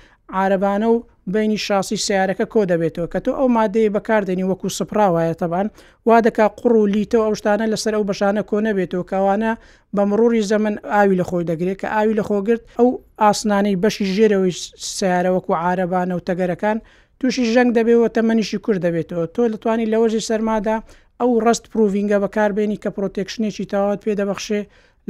عربانە 0.40 0.88
و 0.90 0.96
بینی 1.26 1.56
شاسی 1.56 1.96
سیارەکە 1.96 2.46
کۆ 2.52 2.60
دەبێتەوە 2.72 3.06
کە 3.12 3.18
تۆ 3.24 3.32
ئەو 3.38 3.48
مادەی 3.56 3.92
بەکاردێنی 3.96 4.44
وەکو 4.50 4.68
سپراوایە 4.78 5.34
تەبان 5.42 5.66
وا 6.08 6.18
دەکا 6.26 6.46
قڕ 6.60 6.72
و 6.82 6.90
لیتەوە 6.94 7.22
ئەو 7.26 7.34
شتانە 7.40 7.66
لەسەر 7.72 7.92
ئەو 7.96 8.04
بەشانە 8.10 8.42
کۆ 8.50 8.56
نەبێتەوە 8.66 9.04
کەوانە 9.12 9.50
بە 9.96 10.02
مڕوری 10.10 10.42
زەمن 10.50 10.74
ئاوی 10.92 11.16
لە 11.20 11.24
خۆی 11.30 11.46
دەگرێت 11.50 11.78
کە 11.82 11.88
ئاوی 11.94 12.14
لە 12.20 12.24
خۆگرت 12.28 12.62
ئەو 12.78 12.88
ئاسنانەی 13.22 13.76
بەشی 13.82 14.04
ژێرەوەی 14.14 14.54
سیارە 14.96 15.30
وەکو 15.36 15.52
عرەبانە 15.66 16.14
و 16.16 16.24
تەگەرەکان 16.28 16.78
تووشی 17.18 17.44
ژەنگ 17.54 17.70
دەبێتەوە 17.78 18.08
تەمەنیشی 18.16 18.58
کورد 18.64 18.80
دەبێتەوە 18.86 19.24
تۆ 19.34 19.42
لەتوانی 19.52 19.90
لەوەژی 19.92 20.24
سەرمادا 20.28 20.76
ئەو 21.20 21.30
ڕست 21.44 21.64
پروڤینگە 21.72 22.18
بەکاربێنی 22.24 22.78
کە 22.82 22.88
پرۆتێکشنێکی 22.96 23.64
تاوات 23.72 24.00
پێدەبەخشێ 24.06 24.60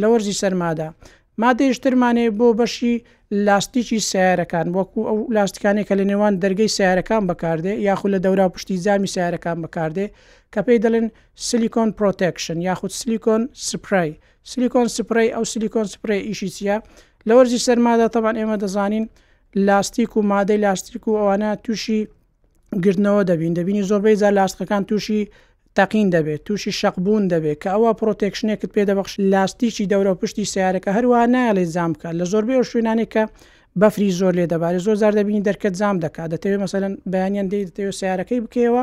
لە 0.01 0.07
وەرزی 0.13 0.39
سەرمادا 0.41 0.89
مادەیشترمانێ 1.43 2.27
بۆ 2.39 2.49
بەشی 2.61 2.95
لاستیکی 3.47 3.99
سیارەکان 4.11 4.69
وەکو 4.77 5.01
ئەو 5.09 5.21
لاستەکانێک 5.37 5.87
کە 5.89 5.95
لە 6.01 6.05
نێوان 6.11 6.33
دەرگەی 6.45 6.71
سیارەکان 6.77 7.23
بەکاردێ 7.31 7.75
یاخود 7.89 8.11
لە 8.15 8.19
دەورا 8.25 8.47
پشتی 8.55 8.77
زامی 8.85 9.09
سیارەکان 9.15 9.59
بەکاردێ 9.65 10.07
کە 10.53 10.61
پێی 10.67 10.81
دەڵێن 10.85 11.07
سیلیکۆن 11.47 11.89
پرۆتەکشن 11.99 12.57
یاخود 12.69 12.91
سیلیکۆن 13.01 13.43
سپری 13.69 14.11
سیلیکۆن 14.51 14.87
سپری 14.97 15.29
ئەو 15.35 15.45
سیلیکۆن 15.53 15.87
سپری 15.95 16.21
ئیشی 16.29 16.51
چە 16.57 16.77
لە 17.29 17.33
وەرزی 17.37 17.61
سەرمادا 17.67 18.07
تەوان 18.15 18.35
ئێمە 18.41 18.57
دەزانین 18.63 19.05
لاستیک 19.67 20.13
و 20.17 20.23
مادەی 20.33 20.59
لاستیک 20.65 21.05
و 21.09 21.13
ئەوانە 21.21 21.51
تووشی 21.65 21.99
گرتنەوە 22.85 23.23
دەبین 23.31 23.53
دەبینی 23.59 23.83
زۆربەی 23.91 24.17
زار 24.23 24.33
لاستەکان 24.39 24.83
تووشی 24.89 25.21
تەقین 25.79 26.09
دەبێت 26.17 26.41
تووشی 26.47 26.73
شەقبوون 26.81 27.25
دەبێت 27.33 27.59
کە 27.63 27.69
ئەوە 27.75 27.91
پرۆتێکشنێکت 28.01 28.71
پێدەبخش 28.77 29.13
لاستیکی 29.33 29.85
دەورە 29.93 30.13
پشتی 30.21 30.45
سیارەکە 30.53 30.91
هەروە 30.97 31.19
نایڵێت 31.35 31.71
زام 31.77 31.91
بکە 31.95 32.09
لە 32.19 32.25
زۆربەی 32.33 32.65
شوێنانێکە 32.71 33.23
بەفری 33.81 34.11
زۆر 34.21 34.33
لێ 34.39 34.47
دەبارێت 34.53 34.83
زۆر 34.87 34.97
زار 35.03 35.13
دەبینی 35.21 35.43
دەرکت 35.49 35.75
زام 35.81 35.97
دەکات 36.05 36.29
دەتەوێت 36.35 36.59
مەمثلەن 36.63 36.95
بەیانیان 37.13 37.47
دی 37.53 37.61
دەتەوێت 37.69 37.97
سیارەکەی 38.01 38.41
بکەوە 38.45 38.83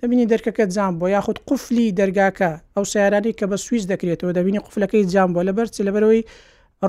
دەبینی 0.00 0.26
دەرکەکەت 0.32 0.70
زان 0.76 0.92
بۆ 1.00 1.06
یاخود 1.16 1.38
قفلی 1.48 1.94
دەرگاکە 2.00 2.50
ئەو 2.74 2.84
سیارانی 2.92 3.32
کە 3.38 3.44
بە 3.50 3.56
سوئیس 3.66 3.84
دەکرێتەوە 3.92 4.32
دەبینی 4.38 4.60
قفلەکەی 4.66 5.04
جام 5.12 5.30
بۆ 5.34 5.40
لە 5.48 5.52
بەرچ 5.56 5.74
لەبەرەوەی 5.88 6.22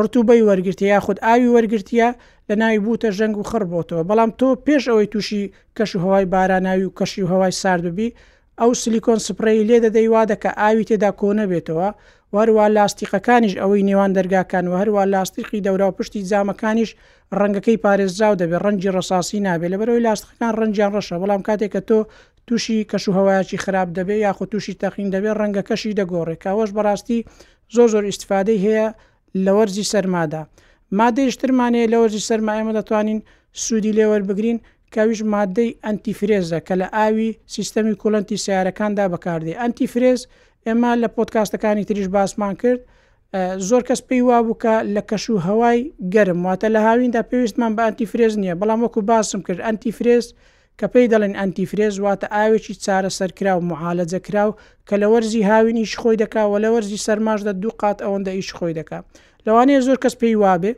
ڕتوبەی 0.01 0.41
وەرگرتە 0.49 0.85
یاخود 0.93 1.17
ئاوی 1.25 1.49
وەرگرتە 1.55 2.07
لە 2.49 2.55
ناوی 2.61 2.79
بوتە 2.85 3.09
ژەنگ 3.17 3.35
و 3.37 3.43
خڕ 3.49 3.63
بۆتەوە 3.71 4.03
بەڵام 4.09 4.31
تۆ 4.39 4.47
پێش 4.65 4.83
ئەوەی 4.89 5.07
تووشی 5.13 5.43
کەش 5.77 5.91
و 5.95 5.99
هەوای 6.03 6.25
باراناوی 6.33 6.85
و 6.87 6.95
کەشی 6.99 7.21
و 7.23 7.27
هەوای 7.31 7.53
ساردبی 7.61 8.07
ئەو 8.61 8.71
سیلیکۆن 8.81 9.19
سپڕی 9.27 9.59
لێ 9.69 9.77
دەدەی 9.85 10.07
وا 10.13 10.23
دەکە 10.31 10.49
ئاوی 10.59 10.87
تێدا 10.89 11.11
کۆنە 11.21 11.45
بێتەوە 11.51 11.87
وەروە 12.35 12.65
لاستیقەکانیش 12.77 13.53
ئەوەی 13.61 13.83
نێوان 13.89 14.11
دەرگاکان 14.17 14.65
و 14.67 14.73
هەروە 14.81 15.03
لاستیقی 15.13 15.63
دەورا 15.65 15.85
و 15.87 15.95
پشتی 15.97 16.21
جامەکانیش 16.31 16.91
ڕەنگەکەی 17.39 17.77
پارێزرااو 17.83 18.39
دەبێت 18.41 18.61
ڕەنی 18.65 18.89
ڕساسی 18.95 19.39
نابێت 19.45 19.69
لە 19.73 19.77
بەرەوەی 19.81 20.05
لاستەکان 20.07 20.53
ڕەنجیان 20.59 20.91
ڕەشە 20.95 21.15
بەڵام 21.21 21.41
کاتێک 21.47 21.71
کە 21.75 21.81
تۆ 21.89 21.99
تووشی 22.47 22.77
کەشوهوایکی 22.91 23.57
خراپ 23.63 23.87
دەبێ 23.97 24.15
یاخۆ 24.25 24.45
تووشی 24.51 24.73
تەخین 24.81 25.07
دەبێت 25.15 25.35
ڕەنگەکەشی 25.41 25.95
دەگۆڕێک 25.99 26.39
کاوەش 26.45 26.69
بەڕاستی 26.77 27.19
زۆ 27.75 27.83
زۆر 27.93 28.03
ئیسفادەی 28.09 28.59
هەیە 28.65 28.87
لە 29.45 29.51
وەرزی 29.57 29.85
سەرمادا 29.91 30.41
مادەیشترمانەیە 30.99 31.87
لە 31.93 31.97
وەرزی 32.01 32.23
سەرمایەمە 32.29 32.73
دەتوانین 32.77 33.19
سوودی 33.63 33.91
لێوەربگرین 33.97 34.57
کەویش 34.95 35.21
مادەی 35.33 35.69
ئەنتیفرێزە 35.85 36.59
کە 36.67 36.73
لە 36.81 36.87
ئاوی 36.95 37.29
سیستەمی 37.55 37.95
کوڵەنتی 38.01 38.37
سیارەکاندا 38.43 39.05
بەکاردێ 39.13 39.53
ئەنتیفرێز 39.61 40.19
ئێمە 40.65 40.91
لە 41.01 41.07
پۆتکاستەکانی 41.15 41.87
تریش 41.89 42.07
باسمان 42.15 42.53
کرد 42.61 42.81
زۆر 43.69 43.81
کەس 43.87 44.01
پێی 44.07 44.21
وا 44.29 44.39
بووکە 44.47 44.75
لە 44.95 45.01
کەش 45.09 45.23
و 45.29 45.37
هەوای 45.47 45.79
گەرم 46.13 46.39
واتە 46.47 46.67
لە 46.75 46.79
هاویندا 46.87 47.21
پێویستمان 47.29 47.71
بە 47.77 47.83
ئەنتیفرێز 47.87 48.33
نییە 48.41 48.55
بەڵام 48.59 48.79
وەکو 48.85 49.01
باسم 49.11 49.41
کرد 49.47 49.59
ئەنتیفرێز 49.67 50.25
کە 50.79 50.87
پێی 50.93 51.07
دەڵێن 51.13 51.33
ئەنتیفرێز 51.39 51.95
واتە 52.05 52.27
ئاوێکی 52.35 52.73
چارە 52.83 53.11
سەرکرا 53.19 53.53
و 53.57 53.61
معالەجەکرا 53.71 54.43
و 54.49 54.57
کە 54.87 54.95
لە 55.01 55.07
وەرزی 55.11 55.43
هاوینی 55.51 55.85
شخۆی 55.91 56.17
دەکا 56.23 56.43
و 56.51 56.55
لە 56.63 56.69
وەرزی 56.73 57.03
سەرماشدا 57.05 57.53
دوو 57.61 57.73
قات 57.81 57.97
ئەوەندە 58.05 58.31
ئیش 58.37 58.49
خۆی 58.57 58.73
دەکا 58.79 58.99
لەوانەیە 59.45 59.79
زۆر 59.87 59.97
کەس 60.03 60.15
پێی 60.21 60.35
وابێ 60.43 60.71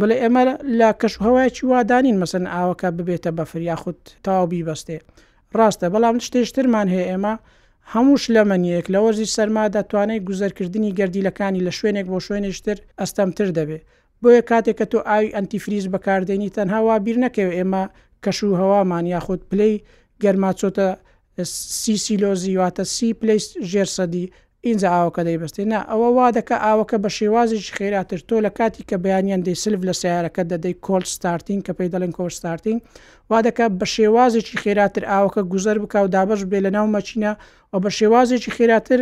بڵێ 0.00 0.16
ئێمە 0.22 0.42
لا 0.78 0.90
کەش 1.00 1.14
هەوایکی 1.26 1.64
وادانین 1.72 2.16
مەسن 2.22 2.44
ئاوەکە 2.54 2.88
ببێتە 2.96 3.30
بەفر 3.38 3.60
یاخود 3.70 3.98
تاوبی 4.24 4.66
بەستێ 4.68 4.98
ڕاستە 5.58 5.86
بەڵام 5.94 6.16
شتێشترمان 6.26 6.86
هەیە 6.94 7.06
ئێمە 7.10 7.34
هەمووش 7.92 8.24
لە 8.34 8.42
منیەک 8.50 8.86
لە 8.94 8.98
وەرزی 9.04 9.32
سەرمادا 9.36 9.80
توانای 9.90 10.24
گوزەرکردنی 10.28 10.94
گردیلەکانی 10.98 11.64
لە 11.66 11.72
شوێنێک 11.78 12.06
بۆ 12.12 12.18
شوێنێشتر 12.26 12.78
ئەستەمتر 13.00 13.48
دەبێ 13.58 13.78
بۆیە 14.22 14.42
کاتێک 14.50 14.76
کە 14.78 14.86
تۆ 14.92 14.98
ئاوی 15.08 15.34
ئەنتیفریز 15.36 15.84
بەکاردێنی 15.94 16.52
تەنهاوا 16.56 16.96
بیر 17.04 17.16
نەکەوێت 17.24 17.54
ئێمە 17.58 17.84
کەش 18.24 18.38
و 18.44 18.58
هەوامان 18.60 19.04
یاخود 19.14 19.40
پلەی 19.50 19.74
گەرماچۆتە 20.22 20.88
سی 21.82 21.94
سیلۆزی 22.04 22.54
واتە 22.62 22.82
سی 22.94 23.08
پلیس 23.20 23.46
ژێرسەدی 23.70 24.24
اینجا 24.66 24.88
ئاوەکە 24.92 25.22
دەیبستێنە 25.28 25.80
ئەوە 25.90 26.08
وا 26.16 26.28
دەکە 26.38 26.56
ئاوەکە 26.64 26.96
بە 27.04 27.10
شێوازیش 27.18 27.66
خێراتر 27.76 28.20
تۆ 28.28 28.36
لە 28.46 28.50
کاتی 28.58 28.82
کە 28.88 28.96
بەیانیان 29.04 29.40
دەی 29.46 29.56
سلف 29.62 29.80
لە 29.88 29.94
سیارەکە 30.00 30.42
دەدەی 30.52 30.74
کۆل 30.86 31.04
ستارتین 31.16 31.60
کە 31.66 31.72
پێی 31.78 31.90
دەڵێن 31.94 32.12
کۆر 32.18 32.30
ستارتین 32.38 32.78
وا 33.30 33.38
دەکە 33.46 33.64
بە 33.78 33.86
شێوازێکی 33.96 34.56
خێراتر 34.62 35.02
ئاوەکە 35.10 35.42
گوزەر 35.52 35.76
بکە 35.82 35.98
و 36.04 36.08
دابش 36.14 36.40
بێ 36.50 36.58
لە 36.66 36.70
ناو 36.76 36.86
مەچینە 36.96 37.32
و 37.72 37.76
بە 37.84 37.90
شێوازێکی 37.98 38.54
خێراتر 38.56 39.00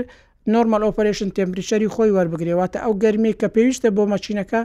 نۆرمال 0.55 0.83
ئۆپریشن 0.87 1.29
تمپریچەری 1.37 1.93
خۆی 1.95 2.15
وەربگرێواتە 2.17 2.79
ئەو 2.85 2.93
گەرمی 3.03 3.33
کە 3.41 3.47
پێویستە 3.55 3.89
بۆ 3.97 4.03
مەچینەکە 4.13 4.61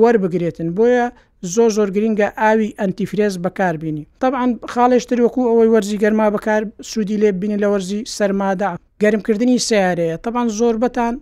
وەربگرێتن 0.00 0.68
بۆیە 0.76 1.06
زۆ 1.50 1.68
زۆر 1.76 1.90
گرینگە 1.96 2.26
ئاوی 2.42 2.74
ئەتیفرێز 2.80 3.34
بەکاربیینی 3.44 4.04
طبعاان 4.22 4.50
خاڵێشتر 4.72 5.18
وەکو 5.22 5.42
ئەوەی 5.50 5.70
وەرزی 5.74 5.98
گەرما 6.02 6.26
بەکار 6.36 6.62
سوودی 6.90 7.16
لێ 7.22 7.30
بینی 7.40 7.58
لە 7.62 7.68
وەرزی 7.72 8.00
سەرمادا 8.16 8.70
گەرمکردنی 9.02 9.58
سیارەیە 9.68 10.16
طبعاان 10.24 10.48
زۆربەتان 10.58 11.14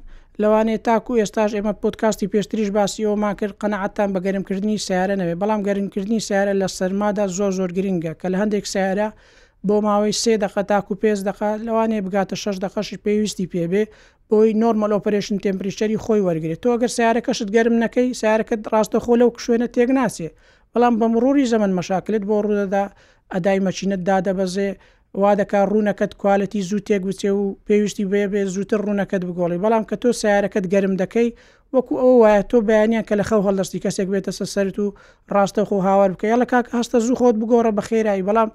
لەوانێت 0.43 0.83
تاکو 0.87 1.13
ئێستاش 1.21 1.51
ئێمە 1.57 1.73
پۆتکاستی 1.83 2.31
پێشتریش 2.33 2.69
باسیەوەما 2.79 3.31
کرد 3.39 3.55
قەنەعاتان 3.63 4.09
بە 4.15 4.19
گەرمکردنی 4.27 4.83
سیارە 4.87 5.15
نەوێ 5.21 5.35
بەڵام 5.41 5.61
گەرمکردنی 5.67 6.21
سیارە 6.27 6.53
لە 6.61 6.67
سەرمادا 6.79 7.25
زۆر 7.39 7.53
زۆر 7.59 7.71
گرینگە 7.77 8.13
کە 8.21 8.27
لە 8.33 8.37
هەندێک 8.43 8.65
سیارە 8.75 9.09
بۆ 9.69 9.75
ماوەی 9.87 10.15
سێ 10.23 10.35
دقە 10.45 10.63
تاکو 10.71 10.95
پێز 11.03 11.21
دقات 11.29 11.59
لەوانێ 11.67 11.99
بگاتە 12.07 12.35
شش 12.43 12.57
دقەشی 12.65 12.97
پێویستی 13.05 13.51
پێبێ 13.53 13.83
بۆی 14.31 14.51
نۆرمەل 14.63 14.91
ئۆپریشن 14.95 15.37
تمپریشەری 15.45 16.03
خۆی 16.05 16.25
وەرگێت 16.27 16.59
تۆ 16.63 16.69
ئەگەر 16.73 16.91
سیارەکەشت 16.97 17.49
گەرم 17.57 17.75
نەکەی 17.85 18.07
سیارەکەت 18.21 18.61
ڕاستە 18.73 18.99
خۆ 19.05 19.13
لەو 19.21 19.31
شوێنە 19.45 19.69
تێکناسێ 19.75 20.29
بەڵام 20.73 20.95
بە 21.01 21.07
مڕوری 21.13 21.45
زەمن 21.53 21.71
مەشاکلت 21.79 22.23
بۆ 22.29 22.35
ڕوودەدا 22.45 22.85
ئەدای 23.33 23.59
مەچینت 23.67 24.01
دادەبەزێ 24.09 24.71
وا 25.21 25.31
دەکا 25.41 25.61
ڕوونەکەت 25.71 26.13
کوالەتی 26.21 26.61
زوو 26.69 26.85
تێگوچێ 26.89 27.31
و 27.39 27.43
پێویستی 27.67 28.05
بێ 28.13 28.23
بێ 28.33 28.43
زووتر 28.55 28.81
ڕوونەکەت 28.87 29.23
بگۆڵی 29.29 29.59
بەڵام 29.65 29.85
کە 29.91 29.97
تۆ 30.03 30.09
سیارەکەت 30.21 30.65
گەرم 30.73 30.95
دەکەی 31.03 31.29
وەکو 31.75 31.95
ئەو 32.03 32.15
وایە 32.23 32.43
تۆ 32.51 32.59
بەیانیان 32.69 33.05
کە 33.09 33.15
لە 33.21 33.25
خەو 33.29 33.41
هەڵدەستی 33.47 33.83
کەسێک 33.85 34.09
بێتە 34.13 34.33
سەسەرت 34.39 34.77
و 34.85 34.87
ڕاستە 35.35 35.63
خۆ 35.69 35.77
هاوار 35.89 36.11
بکە 36.15 36.37
لە 36.43 36.47
کاک 36.53 36.67
هەستە 36.77 36.97
زوو 37.07 37.17
خۆت 37.21 37.37
بگۆڕە 37.41 37.73
بە 37.77 37.83
خێرایی 37.89 38.27
بەڵام 38.29 38.51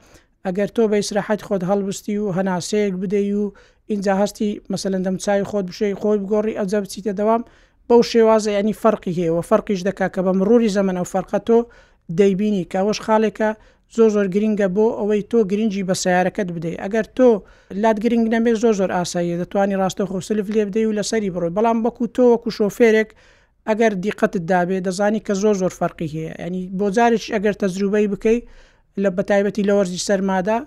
ئەگەر 0.47 0.69
تۆ 0.75 0.83
بە 0.89 0.95
ئیسراحەت 1.01 1.41
خۆت 1.47 1.63
هەڵبستی 1.69 2.15
و 2.23 2.25
هەناسەیەک 2.37 2.93
بدەی 3.01 3.29
و 3.41 3.45
اینجا 3.91 4.13
هەستی 4.21 4.49
مەسەلەندەم 4.71 5.15
چای 5.23 5.43
خۆت 5.49 5.65
بشەی 5.71 5.95
خۆی 6.01 6.17
بگۆڕی 6.23 6.57
ئەجە 6.59 6.79
بچیتە 6.83 7.13
دەوام 7.19 7.41
بەو 7.89 8.01
شێوازە 8.11 8.49
ینی 8.59 8.75
فەرقی 8.81 9.13
هەیەەوە 9.19 9.43
فەرقیش 9.49 9.81
دەکا 9.89 10.07
کە 10.15 10.21
بە 10.25 10.31
مڕوری 10.39 10.69
زەمن 10.77 10.95
ئەو 10.99 11.07
فەرقە 11.13 11.39
تۆ 11.47 11.57
دەیبینی 12.19 12.63
کەەوەش 12.73 12.99
خاڵێکە 13.05 13.49
زۆر 13.95 14.09
زۆر 14.15 14.27
گرنگە 14.35 14.67
بۆ 14.75 14.85
ئەوەی 14.99 15.21
تۆ 15.31 15.39
گرنگی 15.51 15.83
بە 15.89 15.95
سیارەکەت 16.03 16.49
بدەیت 16.55 16.77
ئەگەر 16.83 17.05
تۆ 17.17 17.27
لات 17.83 17.97
گرنگ 18.03 18.25
نەبێ 18.35 18.51
زۆر 18.63 18.73
زۆر 18.79 18.91
ئاساییە 18.97 19.35
دەتوانانی 19.41 19.75
ڕاستە 19.81 20.03
خۆسلف 20.11 20.47
لێ 20.55 20.63
بدەی 20.69 20.85
و 20.89 20.95
لەسەری 20.97 21.29
بڕۆی 21.33 21.53
بەڵام 21.57 21.77
بەکو 21.85 22.05
تۆ 22.15 22.25
وەکو 22.33 22.49
شۆفێرێک 22.57 23.09
ئەگەر 23.69 23.91
دیقەتت 24.03 24.43
دابێ 24.51 24.77
دەزانی 24.85 25.21
کە 25.25 25.33
زۆر 25.41 25.55
زۆر 25.61 25.73
فەرقی 25.79 26.07
هەیە 26.15 26.31
ینی 26.45 26.63
بۆ 26.77 26.85
جارێک 26.97 27.23
ئەگەر 27.35 27.53
تەزروبەی 27.61 28.07
بکەیت 28.13 28.43
لە 29.03 29.09
بەتایبەتی 29.17 29.63
لە 29.69 29.73
وەرزی 29.77 30.03
سەرمادا 30.07 30.57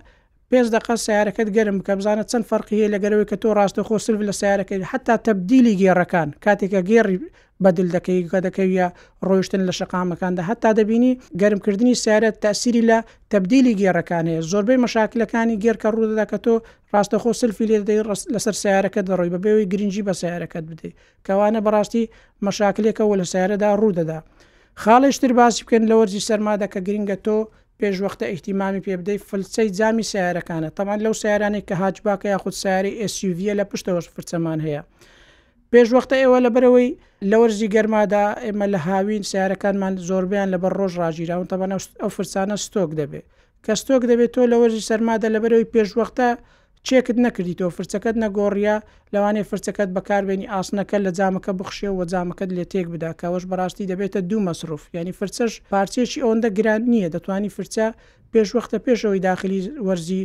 پێش 0.51 0.67
دقە 0.77 0.95
سیارەکەت 1.07 1.49
گەرم 1.57 1.77
کە 1.87 1.93
بزانە 1.99 2.23
چەند 2.31 2.45
فەرقیە 2.51 2.87
لە 2.95 2.99
گەرەوەی 3.03 3.29
کە 3.31 3.37
تۆ 3.43 3.49
ڕاستە 3.59 3.83
خۆسلف 3.89 4.21
لە 4.29 4.33
سیارەکەی 4.41 4.81
حتا 4.93 5.15
تبدیلی 5.27 5.75
گێڕەکان 5.83 6.29
کاتێکە 6.45 6.81
گێڕی 6.91 7.17
بەدل 7.65 7.89
دەکەی 7.97 8.21
کە 8.33 8.39
دەکەویە 8.47 8.87
ڕۆیشتن 9.29 9.63
لە 9.69 9.73
شقامەکاندا 9.79 10.43
هەتا 10.51 10.71
دەبینی 10.79 11.13
گەرمکردنی 11.41 11.95
سیارەت 12.05 12.37
تاسیری 12.45 12.83
لە 12.91 12.99
تبدیلی 13.33 13.73
گێڕەکانەیە 13.81 14.41
زۆربەی 14.51 14.79
مەشاکلەکانی 14.85 15.57
گێرکە 15.65 15.89
ڕوودەدا 15.95 16.25
کە 16.31 16.39
تۆ 16.45 16.55
ڕاستەخۆ 16.93 17.31
سلفی 17.41 17.67
لێدەی 17.71 18.01
لەسەر 18.35 18.55
سیارەکە 18.63 19.01
دەڕۆی 19.09 19.31
بەبێەوەی 19.35 19.67
گرنگجی 19.73 20.03
بە 20.09 20.13
سیارەکەت 20.21 20.65
بدەیت 20.71 20.95
کەوانە 21.27 21.61
بەڕاستی 21.67 22.05
مەشاکلێکەوە 22.47 23.15
لە 23.21 23.27
سیارەدا 23.33 23.69
ڕوودەدا. 23.81 24.19
خاڵشتر 24.83 25.33
باسی 25.39 25.61
بکەن 25.67 25.83
لە 25.91 25.95
وەرزی 25.99 26.23
سەرمادا 26.31 26.67
کە 26.75 26.79
گرنگە 26.89 27.17
تۆ 27.27 27.39
پێشوەختە 27.81 28.25
ئیحتیمامی 28.31 28.81
پێ 28.87 28.95
بدەیت 29.01 29.23
فلسەی 29.31 29.69
جامی 29.79 30.05
سیارەکانە 30.11 30.69
تەمان 30.79 30.99
لەو 31.05 31.15
سیارانێک 31.23 31.65
کە 31.69 31.75
هاچباکە 31.83 32.27
یاخود 32.35 32.55
ساری 32.63 32.99
ئسUVە 33.07 33.53
لە 33.61 33.65
پشتەوەش 33.71 34.07
فرچەمان 34.15 34.59
هەیە. 34.67 34.83
پێشوەختە 35.73 36.15
ئێوە 36.23 36.39
لە 36.47 36.51
بەرەوەی 36.55 36.89
لە 37.31 37.37
وەرزی 37.41 37.69
گەرمادا 37.75 38.25
ئێمە 38.45 38.67
لە 38.75 38.79
هاوین 38.89 39.23
سیارەکانمان 39.31 39.95
زۆربیان 40.09 40.49
لە 40.55 40.59
بەر 40.63 40.73
ڕۆژ 40.79 40.93
ڕژیراون 41.03 41.47
تەبان 41.53 41.71
ئەو 42.03 42.11
فرسانە 42.17 42.57
ستۆک 42.67 42.91
دەبێت 43.01 43.27
کە 43.65 43.73
ستۆک 43.83 44.03
دەبێت 44.11 44.31
تۆ 44.35 44.43
لە 44.53 44.57
وەرزی 44.61 44.85
سەرمادا 44.91 45.29
لە 45.35 45.39
بەرەوەی 45.43 45.67
پێشوەختە 45.75 46.29
چێکت 46.87 47.17
نەکردی 47.27 47.59
تۆ 47.61 47.67
فرچەکەت 47.77 48.17
نەگۆڕیا 48.25 48.77
لەوانێ 49.15 49.43
فرچەکەت 49.51 49.89
بەکاربێنی 49.97 50.47
ئاسنەکە 50.55 50.97
لە 51.07 51.11
جامەکە 51.19 51.53
بخشێ 51.61 51.91
و 51.97 52.01
جامەکەت 52.13 52.51
لێ 52.57 52.65
تێک 52.73 52.87
بدا 52.95 53.11
کەەوەش 53.21 53.45
بەڕاستی 53.51 53.89
دەبێتە 53.93 54.21
دوو 54.31 54.41
مەصرف 54.49 54.83
ینی 54.99 55.13
فرچەش 55.19 55.53
پارچێکی 55.73 56.21
ئەوەندە 56.23 56.49
گران 56.59 56.83
نییە 56.93 57.09
دەتوانی 57.15 57.51
فرچە 57.57 57.87
پێشوەختە 58.33 58.79
پێشەوەی 58.87 59.21
داخلی 59.29 59.61
وەرزی 59.87 60.25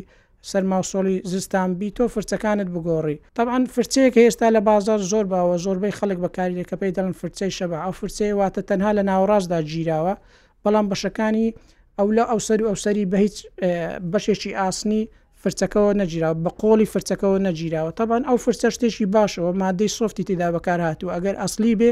سەرماوسۆلی 0.51 1.17
زستان 1.33 1.69
بی 1.79 1.89
تۆ 1.97 2.03
فرچەکانت 2.15 2.67
بگۆڕی 2.75 3.17
طبعاان 3.37 3.63
فرچەیەکە 3.75 4.19
هێستا 4.25 4.47
لە 4.55 4.59
بازار 4.69 4.99
زۆر 5.11 5.25
باوە 5.33 5.55
زۆربەی 5.65 5.93
خەڵک 5.99 6.19
بەکاری 6.25 6.55
لەکە 6.61 6.75
پێی 6.81 6.93
دەڵن 6.97 7.13
فرچەی 7.21 7.51
شەبە 7.57 7.77
ئەو 7.85 7.93
فرچەیە 7.99 8.33
واتە 8.39 8.61
تەنها 8.69 8.91
لە 8.97 9.03
ناوڕاستدا 9.09 9.59
گیراوە 9.71 10.13
بەڵام 10.63 10.85
بەشەکانی 10.91 11.47
ئەو 11.97 12.07
لە 12.17 12.23
ئەوسەر 12.31 12.59
و 12.63 12.67
ئەوسەری 12.71 13.05
بە 13.11 13.17
هیچ 13.23 13.37
بەشێکی 14.11 14.51
ئاسنی 14.59 15.03
فرچەکەەوە 15.43 15.91
نەگیراوە 16.01 16.37
بە 16.45 16.51
قۆڵی 16.61 16.87
فرچەکەەوە 16.93 17.37
نەگیراوە 17.47 17.91
تەبان 17.99 18.23
ئەو 18.27 18.37
فرچە 18.45 18.67
شتێکی 18.75 19.05
باشەوە 19.15 19.51
مادەی 19.63 19.89
سوفتی 19.97 20.23
تێدا 20.29 20.47
بەکار 20.55 20.79
هاتوو 20.87 21.13
ئەگەر 21.15 21.35
ئەسلی 21.41 21.73
بێ 21.79 21.91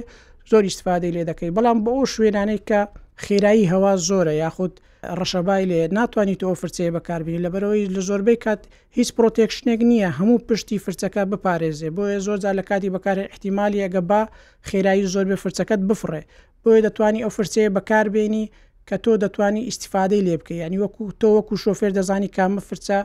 زۆری 0.52 0.72
استفادەی 0.74 1.12
لێ 1.16 1.24
دەکەی 1.30 1.52
بەڵام 1.58 1.78
بە 1.86 1.90
ئەو 1.96 2.06
شوێنانەی 2.14 2.62
کە 2.70 2.80
خێرایی 3.24 3.70
هەوا 3.72 3.94
زۆرە 4.10 4.34
یاخود 4.44 4.74
ڕەشەبای 5.20 5.64
لێ 5.72 5.80
ناتوانانی 5.98 6.38
تۆ 6.42 6.48
فرچەیە 6.62 6.92
بەکاربیی 6.98 7.42
لە 7.46 7.50
بەرەوەی 7.54 7.86
لە 7.96 8.02
زۆربەی 8.08 8.40
کات 8.46 8.62
هیچ 8.98 9.10
پرۆتێکشنێک 9.18 9.80
نییە 9.90 10.10
هەموو 10.20 10.44
پشتی 10.48 10.78
فرچەکە 10.86 11.22
بپارێزێ 11.32 11.90
بۆیە 11.96 12.20
زۆرجار 12.26 12.54
لە 12.60 12.64
کاتی 12.70 12.90
بەکار 12.96 13.18
احتیممالی 13.34 13.84
ئەگە 13.86 14.02
با 14.10 14.22
خێرایی 14.70 15.06
زۆر 15.14 15.26
بێ 15.30 15.38
فرچەکەت 15.44 15.82
بفڕێ 15.90 16.22
بۆیە 16.64 16.82
دەتوانانی 16.86 17.24
ئەو 17.26 17.32
فرچەیە 17.38 17.70
بەکاربیێنی 17.78 18.46
کە 18.88 18.96
تۆ 19.04 19.12
دەتوانی 19.24 19.62
ئیسیفادەی 19.68 20.22
لێ 20.26 20.36
بکە 20.42 20.56
ینی 20.66 20.78
وەکو 20.84 21.04
تۆ 21.22 21.28
وەکو 21.38 21.56
شۆفێر 21.64 21.92
دەزانی 21.98 22.30
کامە 22.38 22.62
فرچە 22.70 23.00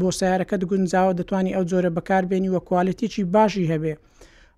بۆ 0.00 0.08
سیارەکەت 0.18 0.62
گونجاوە 0.70 1.12
دەتوانانی 1.20 1.54
ئەو 1.56 1.64
جۆرە 1.70 1.90
بەکاربێنی 1.96 2.52
وە 2.54 2.60
کوالەتێکی 2.68 3.24
باشی 3.34 3.70
هەبێ 3.72 3.94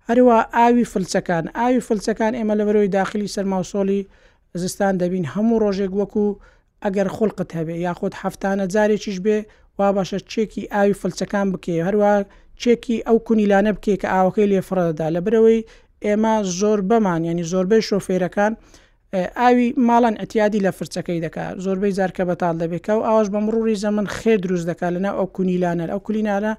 هەروە 0.09 0.37
ئاوی 0.57 0.85
فلچەکان 0.91 1.45
ئاوی 1.59 1.81
فلچەکان 1.87 2.33
ئێمە 2.37 2.53
لەبەرەوەی 2.59 2.93
داخلی 2.99 3.31
سەرماوسۆلی 3.35 4.01
زستان 4.61 4.93
دەبین 5.01 5.25
هەموو 5.33 5.61
ڕۆژێک 5.63 5.91
وەکو 5.99 6.27
ئەگەر 6.83 7.07
خلقت 7.17 7.49
هەبێ 7.57 7.75
یاخۆت 7.87 8.13
هەفتانە 8.21 8.65
جارێکیش 8.73 9.17
بێ 9.25 9.37
وا 9.77 9.87
باشە 9.95 10.19
چێکی 10.31 10.63
ئاوی 10.73 10.93
فلچەکان 11.01 11.47
بکێ 11.53 11.75
هەروە 11.87 12.13
چێکی 12.61 12.97
ئەو 13.07 13.17
کونیلانە 13.27 13.71
بکێ 13.77 13.95
کە 14.01 14.07
ئاوەکەی 14.13 14.49
لێفڕەدەدا 14.51 15.07
لەبرەوەی 15.15 15.65
ئێمە 16.05 16.33
زۆر 16.59 16.79
بەمان 16.89 17.21
ینی 17.29 17.45
زۆربەی 17.51 17.85
شۆفێرەکان 17.89 18.53
ئاوی 19.15 19.65
ماڵان 19.89 20.15
ئەتیادی 20.21 20.59
لە 20.65 20.71
فرچەکەی 20.77 21.21
دەکا 21.25 21.45
زۆربەی 21.63 21.91
زارکە 21.97 22.23
بەتال 22.31 22.55
دەبێت 22.61 22.85
و 22.97 23.01
ئاواش 23.07 23.27
بە 23.33 23.39
مڕوری 23.45 23.79
زەمن 23.85 24.05
خێ 24.17 24.33
دروست 24.43 24.65
دەکات 24.69 24.93
لەنا 24.95 25.11
ئەو 25.17 25.27
کونیلانە 25.35 25.85
ئەو 25.93 25.99
کولینانە 26.07 26.53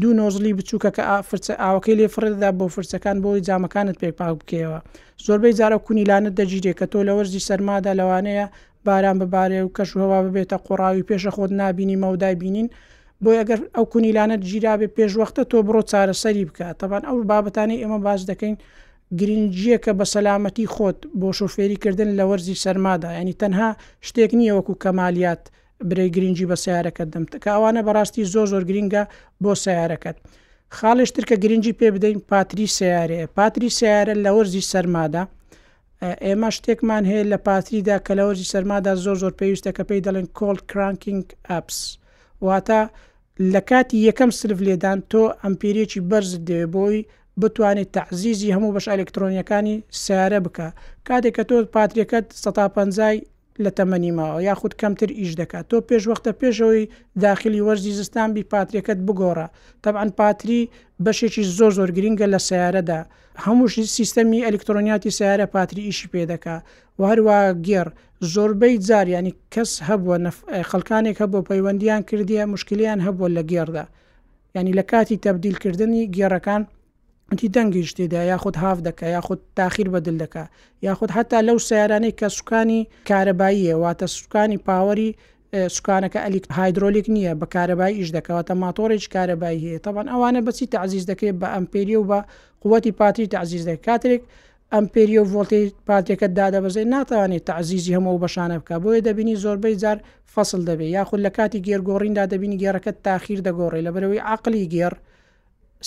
دوو 0.00 0.12
نۆزلی 0.18 0.52
بچووکە 0.58 0.90
کە 0.96 1.02
فرچە 1.28 1.52
ئاوەکەی 1.62 1.94
لێ 1.98 2.06
فردا 2.14 2.50
بۆ 2.58 2.66
فرچەکان 2.74 3.16
بۆی 3.24 3.40
جامەکانت 3.48 3.96
پێک 4.02 4.14
پاک 4.20 4.34
بکەوە 4.40 4.78
زۆربەی 5.26 5.54
زارە 5.60 5.76
کونیلانت 5.86 6.32
دەگیرێ 6.40 6.72
کە 6.78 6.86
تۆ 6.92 6.98
لە 7.08 7.12
وەرزی 7.16 7.42
سەرمادا 7.48 7.92
لەوانەیە 8.00 8.46
باران 8.86 9.16
ببارێ 9.22 9.60
و 9.64 9.72
کەشوهوا 9.76 10.18
ببێتە 10.26 10.56
قوڕاوی 10.66 11.04
پێشە 11.08 11.30
خۆت 11.36 11.50
نبینی 11.62 11.96
مەودای 12.04 12.34
بینین 12.42 12.68
بۆی 13.24 13.38
ئەگەر 13.40 13.60
ئەو 13.74 13.84
کونیلانت 13.92 14.40
گیرابێ 14.50 14.88
پێشوەختە 14.96 15.42
تۆ 15.50 15.58
بڕۆ 15.66 15.82
چارەسەری 15.90 16.44
بکە 16.48 16.66
تەبان 16.80 17.02
ئەو 17.08 17.16
بابەتانی 17.30 17.76
ئێمە 17.82 17.98
باش 18.06 18.20
دەکەین 18.30 18.56
گرنجیەکە 19.18 19.92
بە 19.98 20.04
سەلامەتی 20.14 20.70
خۆت 20.74 20.98
بۆ 21.20 21.28
شوفێریکردن 21.38 22.10
لە 22.18 22.24
وەرزی 22.30 22.60
سەرمادا 22.64 23.10
ینی 23.20 23.36
تەنها 23.42 23.68
شتێک 24.06 24.30
نییە 24.38 24.52
وەکو 24.58 24.74
کەمالیات 24.84 25.42
برای 25.88 26.10
گرنگجی 26.16 26.46
بە 26.50 26.56
سیارەکە 26.64 27.04
دەمت 27.12 27.32
کە 27.42 27.50
ئەوانە 27.54 27.82
بەڕاستی 27.86 28.24
زۆ 28.32 28.42
زۆر 28.52 28.62
گرنگە 28.70 29.02
بۆ 29.42 29.52
سیارەکەت. 29.64 30.16
خاڵشتر 30.76 31.24
کە 31.30 31.34
گرنگجی 31.42 31.72
پێ 31.78 31.88
بدەین 31.96 32.18
پاتری 32.30 32.66
سیارەیە 32.78 33.26
پاتری 33.36 33.68
سیارە 33.78 34.14
لە 34.24 34.30
وەرزی 34.36 34.66
سەرمادا 34.72 35.22
ئێمە 36.24 36.50
شتێکمان 36.56 37.04
هەیە 37.10 37.24
لە 37.32 37.38
پاتریدا 37.46 37.96
کە 38.06 38.12
لە 38.18 38.22
وەرزی 38.28 38.50
سەرمادا 38.52 38.92
زۆر 39.04 39.16
زۆر 39.22 39.32
پێویستەکە 39.40 39.82
پێی 39.88 40.02
دەڵێن 40.06 40.28
کۆلد 40.38 40.62
کرانکینگ 40.70 41.24
ئەپس 41.50 41.78
واتە 42.46 42.82
لە 43.52 43.60
کاتی 43.70 43.98
یەکەم 44.08 44.30
سرف 44.40 44.58
لێدان 44.66 44.98
تۆ 45.10 45.22
ئەمپیرێکی 45.42 46.00
بەرز 46.10 46.32
دێ 46.48 46.62
بۆی 46.74 46.98
بتوانیت 47.40 47.92
تعزیزی 47.96 48.52
هەموو 48.54 48.72
بەش 48.76 48.86
ئەلکترۆنیەکانی 48.92 49.76
سیارە 50.02 50.40
بکە 50.46 50.66
کاتێک 51.08 51.32
کە 51.36 51.44
تۆ 51.48 51.54
پاتریەکەت 51.74 52.26
150 52.34 53.20
لە 53.64 53.70
تەمەنی 53.78 54.12
ماوە 54.18 54.38
یاخود 54.48 54.72
کەمتر 54.80 55.10
ئیش 55.20 55.32
دەکات 55.40 55.64
تۆ 55.70 55.76
پێشوەختە 55.88 56.30
پێشەوەی 56.40 56.84
داخلی 57.24 57.60
وەرزی 57.66 57.92
زستان 57.98 58.28
بی 58.34 58.44
پاتریەکەت 58.52 59.00
بگۆڕە 59.06 59.46
تەبعاان 59.84 60.10
پاتری 60.20 60.60
بەشێکی 61.04 61.44
زۆر 61.58 61.72
زۆر 61.78 61.90
گرینگە 61.96 62.26
لە 62.34 62.40
سیارەدا 62.48 63.00
هەمووشی 63.44 63.84
سیستەمی 63.96 64.44
ئەلکترۆنیاتی 64.48 65.10
سیارە 65.18 65.46
پاتری 65.54 65.86
ئیشی 65.88 66.08
پێدەکا 66.12 66.56
و 66.98 67.00
هەروە 67.10 67.38
گێر 67.66 67.88
زۆربەی 68.34 68.76
جاریانی 68.88 69.32
کەس 69.54 69.70
هەبووە 69.88 70.18
خەڵکانێک 70.70 71.16
هەبوو 71.22 71.46
پەیوەندیان 71.50 72.02
کردیە 72.10 72.44
مشکلیان 72.54 72.98
هەبوو 73.06 73.28
لە 73.36 73.42
گێردا 73.52 73.84
ینی 74.56 74.72
لە 74.78 74.84
کاتی 74.90 75.16
تەبدیلکردنی 75.24 76.02
گێڕەکان 76.16 76.62
تی 77.38 77.48
دەنگیش 77.56 77.92
تێدا 77.96 78.22
یاخود 78.32 78.56
هاف 78.56 78.78
دەکە 78.88 79.02
یاخود 79.16 79.40
تاخیر 79.56 79.88
بەدل 79.94 80.16
دەکە 80.22 80.42
یاخود 80.82 81.10
حتا 81.16 81.40
لەو 81.48 81.58
سیارانەی 81.68 82.14
کە 82.20 82.26
سوکانی 82.36 82.80
کارەباییە 83.10 83.74
واتە 83.84 84.06
سوکانی 84.16 84.58
پاوەری 84.66 85.08
سوکانەکە 85.76 86.18
ئەلیک 86.24 86.44
هایدرۆلیک 86.58 87.06
نییە 87.14 87.32
بە 87.40 87.46
کارەبای 87.54 87.94
ئیش 87.98 88.08
دەکەواتە 88.18 88.54
ماتۆرێک 88.64 89.04
کارەبایی 89.14 89.62
هەیە 89.64 89.78
تەبان 89.84 90.06
ئەوانە 90.12 90.40
بەچی 90.46 90.66
تەعزیز 90.74 91.04
دەکەێت 91.10 91.36
بە 91.40 91.48
ئەمپێری 91.54 91.96
و 92.00 92.04
بە 92.10 92.20
قوەتی 92.62 92.92
پاتری 92.98 93.26
تەعزیز 93.34 93.62
دەکە 93.68 93.80
کاتێک 93.86 94.22
ئەمپێری 94.74 95.16
و 95.20 95.26
ڤۆلتی 95.32 95.60
پاتێکەکە 95.88 96.28
دادەبزێت 96.38 96.86
ناتوانێت 96.96 97.44
تعزیزی 97.50 97.94
هەموو 97.96 98.20
بەشانە 98.24 98.56
بکە 98.60 98.76
بۆیە 98.82 99.00
دەبینی 99.08 99.36
زۆربەی 99.44 99.76
جار 99.82 99.98
فصل 100.34 100.60
دەبێت 100.68 100.90
یاخود 100.96 101.20
لە 101.26 101.30
کاتی 101.38 101.62
گێرگۆڕیندا 101.66 102.24
دەبینی 102.32 102.60
گێڕەکەت 102.62 102.96
تاخیر 103.06 103.38
دەگۆڕی 103.46 103.82
لە 103.86 103.90
بەرەوەی 103.94 104.22
عقلی 104.34 104.68
گێر 104.74 104.94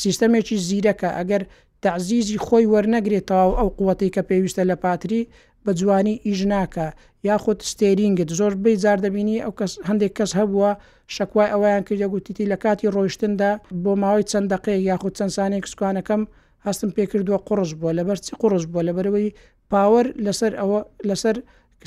سیستەمێکی 0.01 0.57
زیرەکە 0.67 1.09
ئەگەر 1.17 1.41
تعزیزی 1.83 2.37
خۆی 2.45 2.69
وەرنەگرێتەوە 2.73 3.55
ئەو 3.59 3.69
قوتی 3.77 4.13
کە 4.15 4.21
پێویستە 4.29 4.63
لە 4.71 4.75
پاتری 4.83 5.21
بە 5.63 5.71
جوانی 5.79 6.19
ئیژناکە 6.25 6.87
یاخود 7.29 7.59
ستێرینگت 7.71 8.29
زۆر 8.39 8.53
بی 8.63 8.75
جار 8.83 8.97
دەبینی 9.05 9.43
ئەو 9.45 9.53
هەندێک 9.89 10.13
کەس 10.17 10.31
هەبووە 10.39 10.71
شەکوای 11.15 11.51
ئەویان 11.53 11.83
کردە 11.87 12.07
گوتیتی 12.13 12.45
لە 12.53 12.57
کاتی 12.63 12.91
ڕۆیشتندا 12.95 13.51
بۆ 13.83 13.91
ماوەی 14.01 14.27
چەند 14.31 14.47
دقەیە 14.53 14.81
یاخود 14.89 15.13
چەند 15.17 15.31
سانێک 15.37 15.65
سوکانەکەم 15.71 16.21
هەستم 16.67 16.89
پێکردووە 16.97 17.39
قڕش 17.47 17.71
بووە 17.79 17.91
لەبەر 17.97 18.17
چی 18.25 18.33
قڕش 18.41 18.63
بووە 18.71 18.83
لەبەرەوەی 18.87 19.29
پاوەەر 19.71 20.07
لەسەر 20.25 20.51
ئەوە 20.59 20.79
لەسەر 21.09 21.35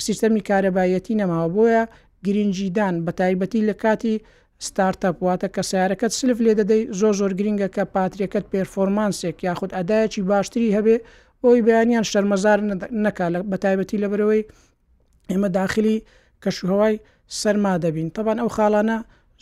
سیستەمی 0.05 0.45
کارەبایەتی 0.49 1.17
نەماوە 1.21 1.47
بۆیە 1.55 1.83
گرنجیدان 2.25 2.95
بە 3.05 3.11
تایبەتی 3.19 3.61
لە 3.69 3.75
کاتی 3.83 4.15
ستارتەپ 4.65 5.17
واتە 5.25 5.47
کە 5.55 5.61
سیارەکەت 5.69 6.11
سلف 6.19 6.37
لێ 6.45 6.53
دەدەی 6.59 6.83
زۆ 6.99 7.09
زۆر 7.19 7.31
گرنگە 7.39 7.67
کە 7.75 7.83
پاتریەکەت 7.93 8.45
پێرفۆرمانسێک 8.51 9.37
یاخود 9.47 9.75
ئەدایەکی 9.77 10.21
باشتری 10.31 10.75
هەبێ 10.77 10.95
بۆی 11.41 11.63
بەیانیان 11.67 12.05
شەرمەزار 12.11 12.59
نەکا 13.05 13.27
بە 13.51 13.57
تایبەتی 13.63 14.01
لە 14.03 14.07
برەوەی 14.11 14.47
ئێمە 15.29 15.49
داخلی 15.59 15.97
کەشوهوای 16.43 16.95
سەرما 17.39 17.73
دەبین 17.83 18.09
تەبان 18.15 18.37
ئەو 18.41 18.49
خاڵانە 18.55 18.97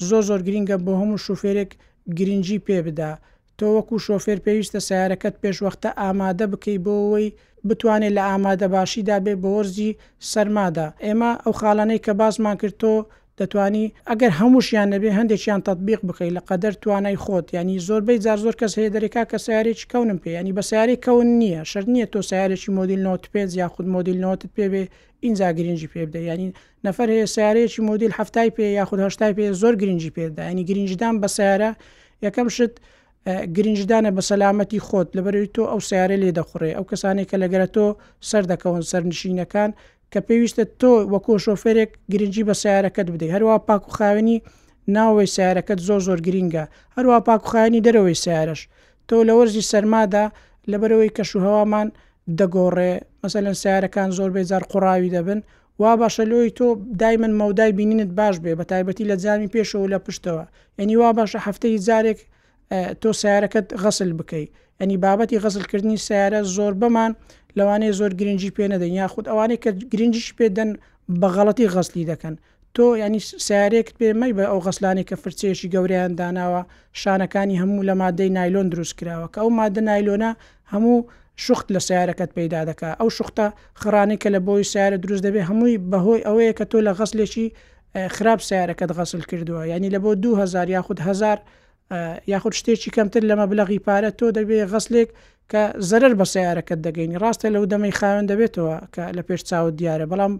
زۆ 0.07 0.19
زۆر 0.27 0.39
گرینگە 0.47 0.77
بۆ 0.85 0.91
هەموو 1.01 1.23
شوفێرێک 1.25 1.71
گرنگجی 2.17 2.59
پێ 2.67 2.77
بدا 2.87 3.11
تۆ 3.57 3.67
وەکو 3.75 3.95
شۆفێر 4.07 4.39
پێویستە 4.45 4.79
سیارەکەت 4.87 5.35
پێشوەختە 5.41 5.89
ئامادە 6.01 6.45
بکەیت 6.53 6.81
بۆەوەی 6.85 7.27
بتوانێت 7.67 8.13
لە 8.17 8.23
ئامادە 8.29 8.67
باشیدا 8.75 9.17
بێ 9.25 9.33
بۆ 9.41 9.49
وەرزی 9.57 9.91
سەرمادا 10.31 10.87
ئێمە 11.05 11.31
ئەو 11.43 11.53
خاڵانەی 11.59 12.03
کە 12.05 12.11
بازمان 12.21 12.55
کرد 12.61 12.77
تۆ 12.81 12.93
دەتانی 13.39 13.85
ئەگەر 14.09 14.31
هەمووشیان 14.39 14.87
نەبێ 14.95 15.09
هەندێکیان 15.19 15.61
تطببیق 15.67 16.01
بکەیت 16.07 16.33
لە 16.37 16.41
قەدەر 16.49 16.73
توانای 16.83 17.17
خۆت 17.23 17.45
ینی 17.57 17.77
زۆربەی 17.87 18.17
جار 18.25 18.37
زۆر 18.45 18.55
کەس 18.61 18.73
هەیە 18.79 18.89
دەرێکا 18.95 19.23
کە 19.31 19.37
سیارێکی 19.45 19.85
کەونم 19.91 20.19
پێ 20.23 20.29
ینی 20.39 20.53
بە 20.57 20.61
سیاری 20.69 20.97
کەون 21.05 21.27
نییە 21.41 21.61
شەر 21.71 21.83
نییە 21.93 22.07
تۆ 22.13 22.19
سیارێکی 22.29 22.71
مدیل 22.79 22.99
95 23.07 23.57
یاخود 23.61 23.87
مدیل 23.95 24.17
90 24.19 24.43
پێبێ 24.57 24.83
اینجا 25.25 25.49
گرنگجی 25.57 25.87
پێ 25.93 25.99
بدە 26.09 26.21
ینی 26.31 26.49
نەفر 26.85 27.07
هەیە 27.15 27.25
سیارێکی 27.35 27.81
مدیل 27.89 28.11
هەفتای 28.19 28.49
پێ 28.55 28.61
یاخود 28.79 28.99
هشتای 28.99 29.31
پێ 29.37 29.45
زۆر 29.61 29.73
گرنگجی 29.81 30.11
پێدا 30.17 30.41
ینی 30.51 30.63
گرنجدان 30.69 31.15
بە 31.21 31.27
سیارە 31.37 31.71
یەکەم 32.25 32.47
شت 32.57 32.73
گرنجدانە 33.57 34.11
بە 34.17 34.21
سەلامەتی 34.29 34.79
خۆت 34.87 35.09
لەبەروی 35.17 35.49
تۆ 35.55 35.61
ئەو 35.71 35.79
سیارە 35.89 36.15
لێ 36.23 36.29
دەخورێ 36.39 36.71
ئەو 36.77 36.85
کەسانی 36.91 37.25
کە 37.29 37.35
لەگەرە 37.43 37.67
تۆ 37.75 37.85
سەر 38.29 38.43
دەکەون 38.51 38.81
سەرنشینەکان 38.91 39.71
کە 40.11 40.19
پێویستە 40.27 40.63
تۆ 40.81 40.91
وەکۆ 41.13 41.33
شۆفێرێک 41.45 41.91
گرنگجی 42.11 42.43
بە 42.49 42.53
سیارەکەت 42.61 43.07
بدەیت 43.13 43.33
هەروە 43.35 43.55
پاک 43.67 43.83
و 43.87 43.93
خاوێنی 43.97 44.37
ناوەی 44.95 45.29
سیارەکەت 45.35 45.79
زۆ 45.87 45.95
زۆر 46.07 46.19
گرینگە 46.27 46.65
هەروە 46.97 47.17
پاک 47.27 47.41
و 47.45 47.49
خاوێنی 47.51 47.83
دەرەوەی 47.85 48.17
سیارش 48.23 48.61
تۆ 49.07 49.17
لە 49.27 49.33
وەرزی 49.37 49.67
سەرمادا 49.71 50.25
لەبەرەوەی 50.71 51.15
کەشوهوامان 51.17 51.87
دەگۆڕێ 52.39 52.93
مەسەلەن 53.23 53.55
سیارەکان 53.63 54.09
زۆر 54.17 54.29
بێزار 54.35 54.63
قوڕاوی 54.71 55.11
دەبن 55.15 55.39
وا 55.81 55.91
باشەلۆی 56.01 56.51
تۆ 56.57 56.67
دایمن 57.01 57.33
مەودای 57.39 57.71
بینینت 57.77 58.11
باش 58.19 58.35
بێ 58.43 58.53
بە 58.59 58.63
تایبەتی 58.71 59.05
لە 59.11 59.15
جامی 59.23 59.49
پێشەوە 59.53 59.85
لە 59.93 59.99
پشتەوە 60.05 60.45
یعنی 60.79 60.95
وا 61.01 61.09
باشە 61.17 61.39
هەفتەی 61.47 61.77
جارێک 61.87 62.19
تۆ 63.01 63.09
سیارەکەت 63.21 63.67
غەسل 63.81 64.11
بکەیت 64.19 64.51
ئەنی 64.79 64.97
بابەتی 65.03 65.37
غەزلکردنی 65.43 65.97
سیارە 66.07 66.41
زۆر 66.55 66.73
بمان 66.81 67.11
لەوانەیە 67.57 67.93
زۆر 67.99 68.11
گرنگجی 68.19 68.51
پێنەدەین 68.57 68.95
یاخود 69.01 69.25
ئەوانەیە 69.29 69.59
کە 69.63 69.71
گرنگجیش 69.91 70.29
پێدەن 70.39 70.69
بەغەڵەتی 71.21 71.67
غەسلی 71.75 72.03
دەکەن 72.11 72.35
تۆ 72.75 72.85
ینی 73.03 73.21
سیارێکت 73.47 73.93
پێمەی 73.99 74.33
بە 74.37 74.43
ئەو 74.51 74.59
غەسلانی 74.65 75.03
کە 75.09 75.15
فرچێشی 75.21 75.71
گەوریان 75.73 76.11
داناوە 76.19 76.61
شانەکانی 77.01 77.59
هەموو 77.61 77.85
لە 77.89 77.93
مادەی 78.01 78.31
نایلۆن 78.37 78.67
دروست 78.73 78.93
کراوە 78.99 79.27
کە 79.33 79.37
ئەو 79.43 79.49
مادە 79.59 79.81
نایلۆنا 79.89 80.31
هەموو 80.73 80.99
شخت 81.45 81.67
لە 81.75 81.79
سیارەکەت 81.87 82.31
پیدا 82.37 82.59
دەکا 82.69 82.89
ئەو 82.99 83.09
شختە 83.17 83.47
خڕانی 83.81 84.17
کە 84.21 84.29
لە 84.35 84.39
بۆی 84.47 84.65
سیارە 84.71 84.97
دروست 85.03 85.23
دەبێ 85.27 85.41
هەمووی 85.49 85.77
بەهۆی 85.91 86.25
ئەوەیە 86.27 86.53
کە 86.59 86.65
تۆ 86.71 86.77
لە 86.87 86.91
غەسلێکی 86.99 87.47
خراپ 88.15 88.39
سیارەکەت 88.49 88.91
غەسل 88.97 89.21
کردووە 89.29 89.61
ینی 89.73 89.89
لە 89.95 89.99
بۆ 90.03 90.11
2000 90.23 90.69
یاخود 90.75 90.99
هزار 91.07 91.39
یاخود 92.27 92.53
شتێکی 92.59 92.89
کەمتر 92.95 93.21
لەمە 93.29 93.45
بلەغی 93.51 93.79
پارە 93.85 94.11
تۆ 94.19 94.27
دەبێت 94.37 94.67
غەسلێک 94.73 95.09
کە 95.51 95.61
زەرر 95.89 96.13
بە 96.19 96.25
سیارەکەت 96.33 96.79
دەگەینی 96.87 97.19
ڕاستە 97.23 97.47
لەو 97.55 97.63
دەمەی 97.73 97.97
خاوێن 97.99 98.25
دەبێتەوە 98.31 98.75
کە 98.93 99.03
لە 99.17 99.21
پێش 99.27 99.41
چاوت 99.49 99.73
دیارە 99.79 100.05
بەڵام 100.11 100.33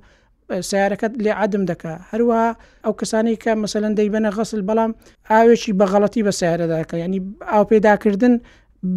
سیارەکەت 0.69 1.13
لێ 1.23 1.31
عدم 1.41 1.63
دکا 1.71 1.95
هەروە 2.12 2.41
ئەو 2.86 2.93
کەسانی 2.99 3.36
کە 3.43 3.51
مەسەەن 3.63 3.93
دەیبەنە 3.99 4.29
غەسل 4.38 4.62
بەڵام 4.69 4.91
ئاوێکی 5.31 5.71
بەغەڵەتی 5.79 6.25
بە 6.27 6.31
سیارەداکە 6.39 6.95
ینی 7.03 7.19
ئاو 7.51 7.63
پێداکردن 7.71 8.34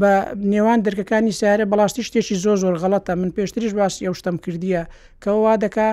بە 0.01 0.15
نێوان 0.53 0.79
دەرکەکانی 0.87 1.37
سیارە 1.41 1.65
بەڵاستی 1.71 2.07
شتێکی 2.09 2.37
زۆ 2.45 2.53
زۆر 2.63 2.75
غەڵەتە 2.83 3.13
من 3.21 3.31
پێشتریش 3.37 3.73
باس 3.81 3.95
ئەو 4.05 4.15
شتم 4.19 4.37
کردیە 4.45 4.83
کەوا 5.25 5.55
دەکا 5.65 5.89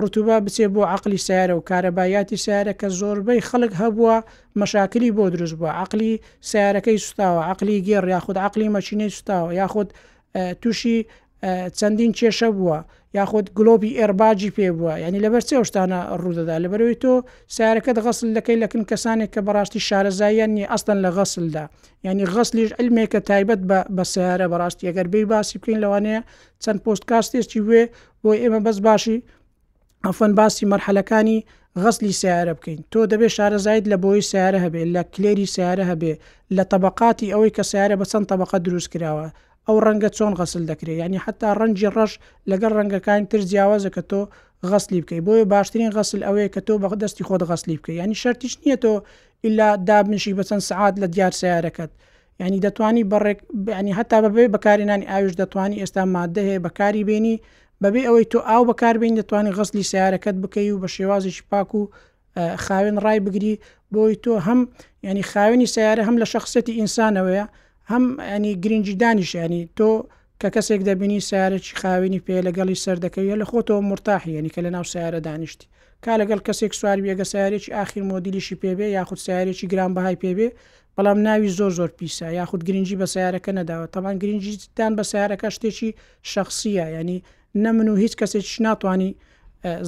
ڕوتوبە 0.00 0.36
بچێ 0.44 0.66
بۆ 0.74 0.82
عقلی 0.94 1.20
سیارە 1.26 1.54
و 1.56 1.66
کارەبایەتی 1.70 2.38
سیارە 2.44 2.74
کە 2.80 2.86
زۆربەی 3.00 3.44
خەڵک 3.48 3.72
هەبووە 3.82 4.16
مەشاکلی 4.60 5.14
بۆ 5.16 5.24
دروست 5.34 5.56
بووە 5.58 5.70
عقلی 5.82 6.12
سیارەکەی 6.50 7.02
سوستاوە 7.04 7.40
عقلی 7.52 7.82
گێڕ 7.88 8.04
یاخود 8.14 8.36
عقلی 8.46 8.72
مەچینەی 8.76 9.10
سوستاوە 9.14 9.50
یاخود 9.60 9.88
تووشی 10.62 10.98
چەندین 11.78 12.12
کێشە 12.18 12.48
بووە 12.56 12.78
یاخود 13.18 13.46
گلۆبی 13.58 13.90
ئێرباجی 13.98 14.50
پێ 14.56 14.68
بووە 14.78 14.94
ینی 15.04 15.20
لەبەر 15.24 15.42
چێ 15.48 15.56
شتانە 15.68 16.00
ڕوودەدا 16.20 16.56
لەبەروی 16.64 17.00
تۆ 17.02 17.12
سیارەکە 17.54 17.92
غەسل 18.06 18.28
دەکەی 18.38 18.58
لەکن 18.62 18.82
کەسانێک 18.90 19.30
کە 19.34 19.40
بەڕاستی 19.46 19.80
شارەزاییانی 19.88 20.64
ئەستن 20.72 20.98
لە 21.04 21.10
غەسلدا 21.16 21.64
ینی 22.06 22.26
غەسلیش 22.34 22.70
ئەلمێکە 22.78 23.20
تایبەت 23.28 23.60
بە 23.96 24.04
سیارە 24.12 24.46
بەڕاستی 24.52 24.86
ئەگەر 24.88 25.06
بێ 25.12 25.20
باسی 25.32 25.56
بکەین 25.60 25.78
لەوانەیە 25.84 26.20
چەند 26.62 26.78
پۆستکاستێکی 26.84 27.60
وێ 27.68 27.82
بۆ 28.22 28.30
ئێمە 28.42 28.60
بەس 28.66 28.78
باشی 28.88 29.18
ئەفەن 30.08 30.32
باسی 30.38 30.64
مەرحەلەکانی 30.72 31.38
غەسلی 31.82 32.12
سیارە 32.20 32.52
بکەین 32.58 32.80
تۆ 32.92 33.00
دەبێ 33.12 33.28
شارەزایت 33.36 33.84
لە 33.92 33.96
بۆی 34.04 34.22
سیارە 34.30 34.58
هەبێ 34.64 34.82
لە 34.94 35.02
کلێری 35.14 35.46
سیارە 35.54 35.84
هەبێ 35.90 36.12
لە 36.56 36.62
طبقاتی 36.72 37.32
ئەوەی 37.34 37.52
کە 37.56 37.62
سیارە 37.70 37.96
بە 38.00 38.06
چەند 38.12 38.26
طبقە 38.32 38.56
دروست 38.66 38.88
کراوە 38.94 39.28
ئەو 39.68 39.76
ڕەنگە 39.86 40.08
چۆن 40.16 40.32
غەسل 40.40 40.62
دەکرێت 40.72 40.96
ینی 41.04 41.18
حتا 41.24 41.48
ڕەنجی 41.60 41.88
ڕەش 41.96 42.12
لەگەر 42.50 42.72
ڕەنگەکان 42.78 43.20
تر 43.30 43.40
جیاوازە 43.50 43.90
کە 43.96 44.02
تۆ 44.10 44.20
غەسلی 44.70 44.98
بکەی 45.04 45.20
بۆیە 45.26 45.44
باشترین 45.54 45.90
غەسل 45.96 46.20
ئەوەیە 46.26 46.48
کە 46.54 46.60
تۆ 46.66 46.74
بە 46.82 46.88
دەستی 47.02 47.24
خۆت 47.28 47.42
غەسلی 47.50 47.76
بکە 47.80 47.92
ینی 48.02 48.16
شەرتیش 48.22 48.54
نییە 48.62 48.76
تۆ 48.84 48.92
ئللا 49.46 49.68
دابنشی 49.88 50.32
بە 50.38 50.42
چەند 50.48 50.64
سعات 50.70 50.94
لە 51.02 51.06
دیار 51.14 51.32
سیارەکەت 51.40 51.90
ینی 52.44 52.60
دەتوانی 52.66 53.04
بەڕێک 53.12 53.38
بینی 53.66 53.92
هەتا 53.98 54.18
بەبێ 54.24 54.44
بەکارێنانی 54.54 55.06
ئاویش 55.10 55.34
دەتوانی 55.42 55.80
ئێستا 55.82 56.02
مادە 56.14 56.42
هەیە 56.48 56.60
بەکاری 56.66 57.02
بینی 57.10 57.36
بەبێ 57.82 58.00
ئەوەی 58.08 58.24
تۆ 58.32 58.38
ئاو 58.48 58.62
بەکاربین 58.70 59.14
دەتوانانی 59.20 59.52
غەسلی 59.58 59.84
سیارەکەت 59.92 60.36
بکەی 60.44 60.68
و 60.72 60.80
بە 60.82 60.88
شێوازیش 60.94 61.38
پاک 61.50 61.70
و 61.78 61.82
خاوێن 62.64 62.96
ڕای 63.04 63.18
بگری 63.26 63.54
بۆی 63.94 64.14
تۆ 64.24 64.32
هەم 64.46 64.60
ینی 65.08 65.24
خاوێنی 65.32 65.68
سیارە 65.74 66.02
هەم 66.08 66.16
لە 66.22 66.26
شخصەتی 66.34 66.72
ئینسانەوەیە 66.78 67.46
هەم 67.92 68.04
ئەنی 68.30 68.52
گرنگجی 68.64 68.94
دانیشانی 69.04 69.62
تۆ 69.78 69.88
کە 70.40 70.48
کەسێک 70.54 70.80
دەبینی 70.88 71.20
سیارەی 71.28 71.76
خاوینی 71.80 72.20
پێ 72.26 72.36
لەگەڵی 72.48 72.80
سەردەکەویە 72.84 73.36
لە 73.42 73.46
خۆتەوە 73.50 73.82
مرتاحیەنی 73.90 74.50
کە 74.54 74.60
لە 74.66 74.70
ناو 74.76 74.84
سیارە 74.92 75.20
دانیشتی 75.28 75.66
کا 76.04 76.12
لەگەڵ 76.20 76.40
کەسێک 76.46 76.72
سواری 76.80 77.10
ەگە 77.14 77.24
سیارێکی 77.32 77.72
ئاخیر 77.76 78.02
مۆدیلیشی 78.12 78.56
پێبێ 78.62 78.86
یاخود 78.98 79.18
سیارێکی 79.26 79.66
گران 79.72 79.92
بەهای 79.96 80.16
پێبێ 80.24 80.48
بەڵام 80.96 81.18
ناوی 81.26 81.50
زۆر 81.58 81.72
زۆر 81.78 81.90
پیسا 81.98 82.26
یاخود 82.40 82.60
گرنگجی 82.68 82.96
بە 83.02 83.06
سیارەکە 83.14 83.50
نەداوە 83.58 83.86
تەوان 83.94 84.16
گرنگجیتان 84.22 84.92
بە 84.98 85.02
سیارەکە 85.12 85.48
شتێکی 85.56 85.90
شخصیە 86.32 86.86
ینی 86.96 87.18
نەمن 87.64 87.88
و 87.88 87.94
هیچ 88.04 88.14
کەسێک 88.20 88.46
ناتوانانی 88.66 89.10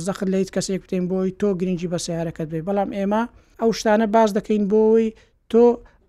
زەخت 0.07 0.25
لە 0.33 0.37
هیچ 0.43 0.51
کەسێک 0.57 0.81
بتین 0.85 1.05
بۆی 1.11 1.31
تۆ 1.41 1.49
گرنگجی 1.61 1.89
بە 1.95 1.99
سیارەکەت 2.07 2.49
بێ 2.53 2.61
بەڵام 2.69 2.91
ئێمە 2.99 3.23
ئەو 3.61 3.71
شتانە 3.79 4.07
باز 4.15 4.31
دەکەین 4.39 4.65
بۆی 4.73 5.07
تۆ 5.53 5.65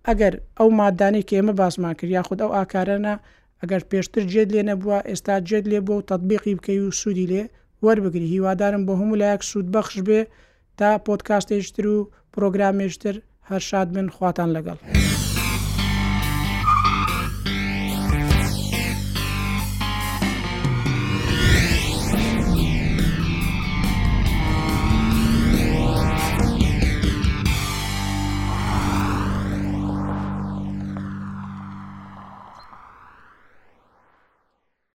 ئەگەر 0.08 0.32
ئەو 0.58 0.68
مادانی 0.80 1.22
کە 1.28 1.34
ئێمە 1.38 1.54
باسمان 1.60 1.94
کرد 1.98 2.10
یاخود 2.18 2.38
ئەو 2.42 2.50
ئاکارەنە 2.56 3.14
ئەگەر 3.60 3.82
پێشتر 3.90 4.24
جێت 4.32 4.48
لێ 4.54 4.62
نەبووە 4.70 4.98
ئێستا 5.08 5.34
جێت 5.48 5.64
لێ 5.70 5.78
بۆ 5.86 5.94
تطببیقی 6.10 6.56
بکەی 6.58 6.80
و 6.82 6.96
سوودی 7.00 7.30
لێ 7.32 7.42
وەربگری 7.84 8.32
هیوادارم 8.34 8.82
بە 8.88 8.92
هەموو 9.00 9.20
لایەک 9.22 9.42
سوود 9.50 9.68
بەخش 9.74 9.94
بێ 10.06 10.20
تا 10.78 10.88
پۆتکاستێشتر 11.06 11.84
و 11.94 11.98
پرۆگرامێشتر 12.34 13.14
هەرشاد 13.50 13.88
بن 13.96 14.06
خواتان 14.16 14.50
لەگەڵ. 14.56 14.78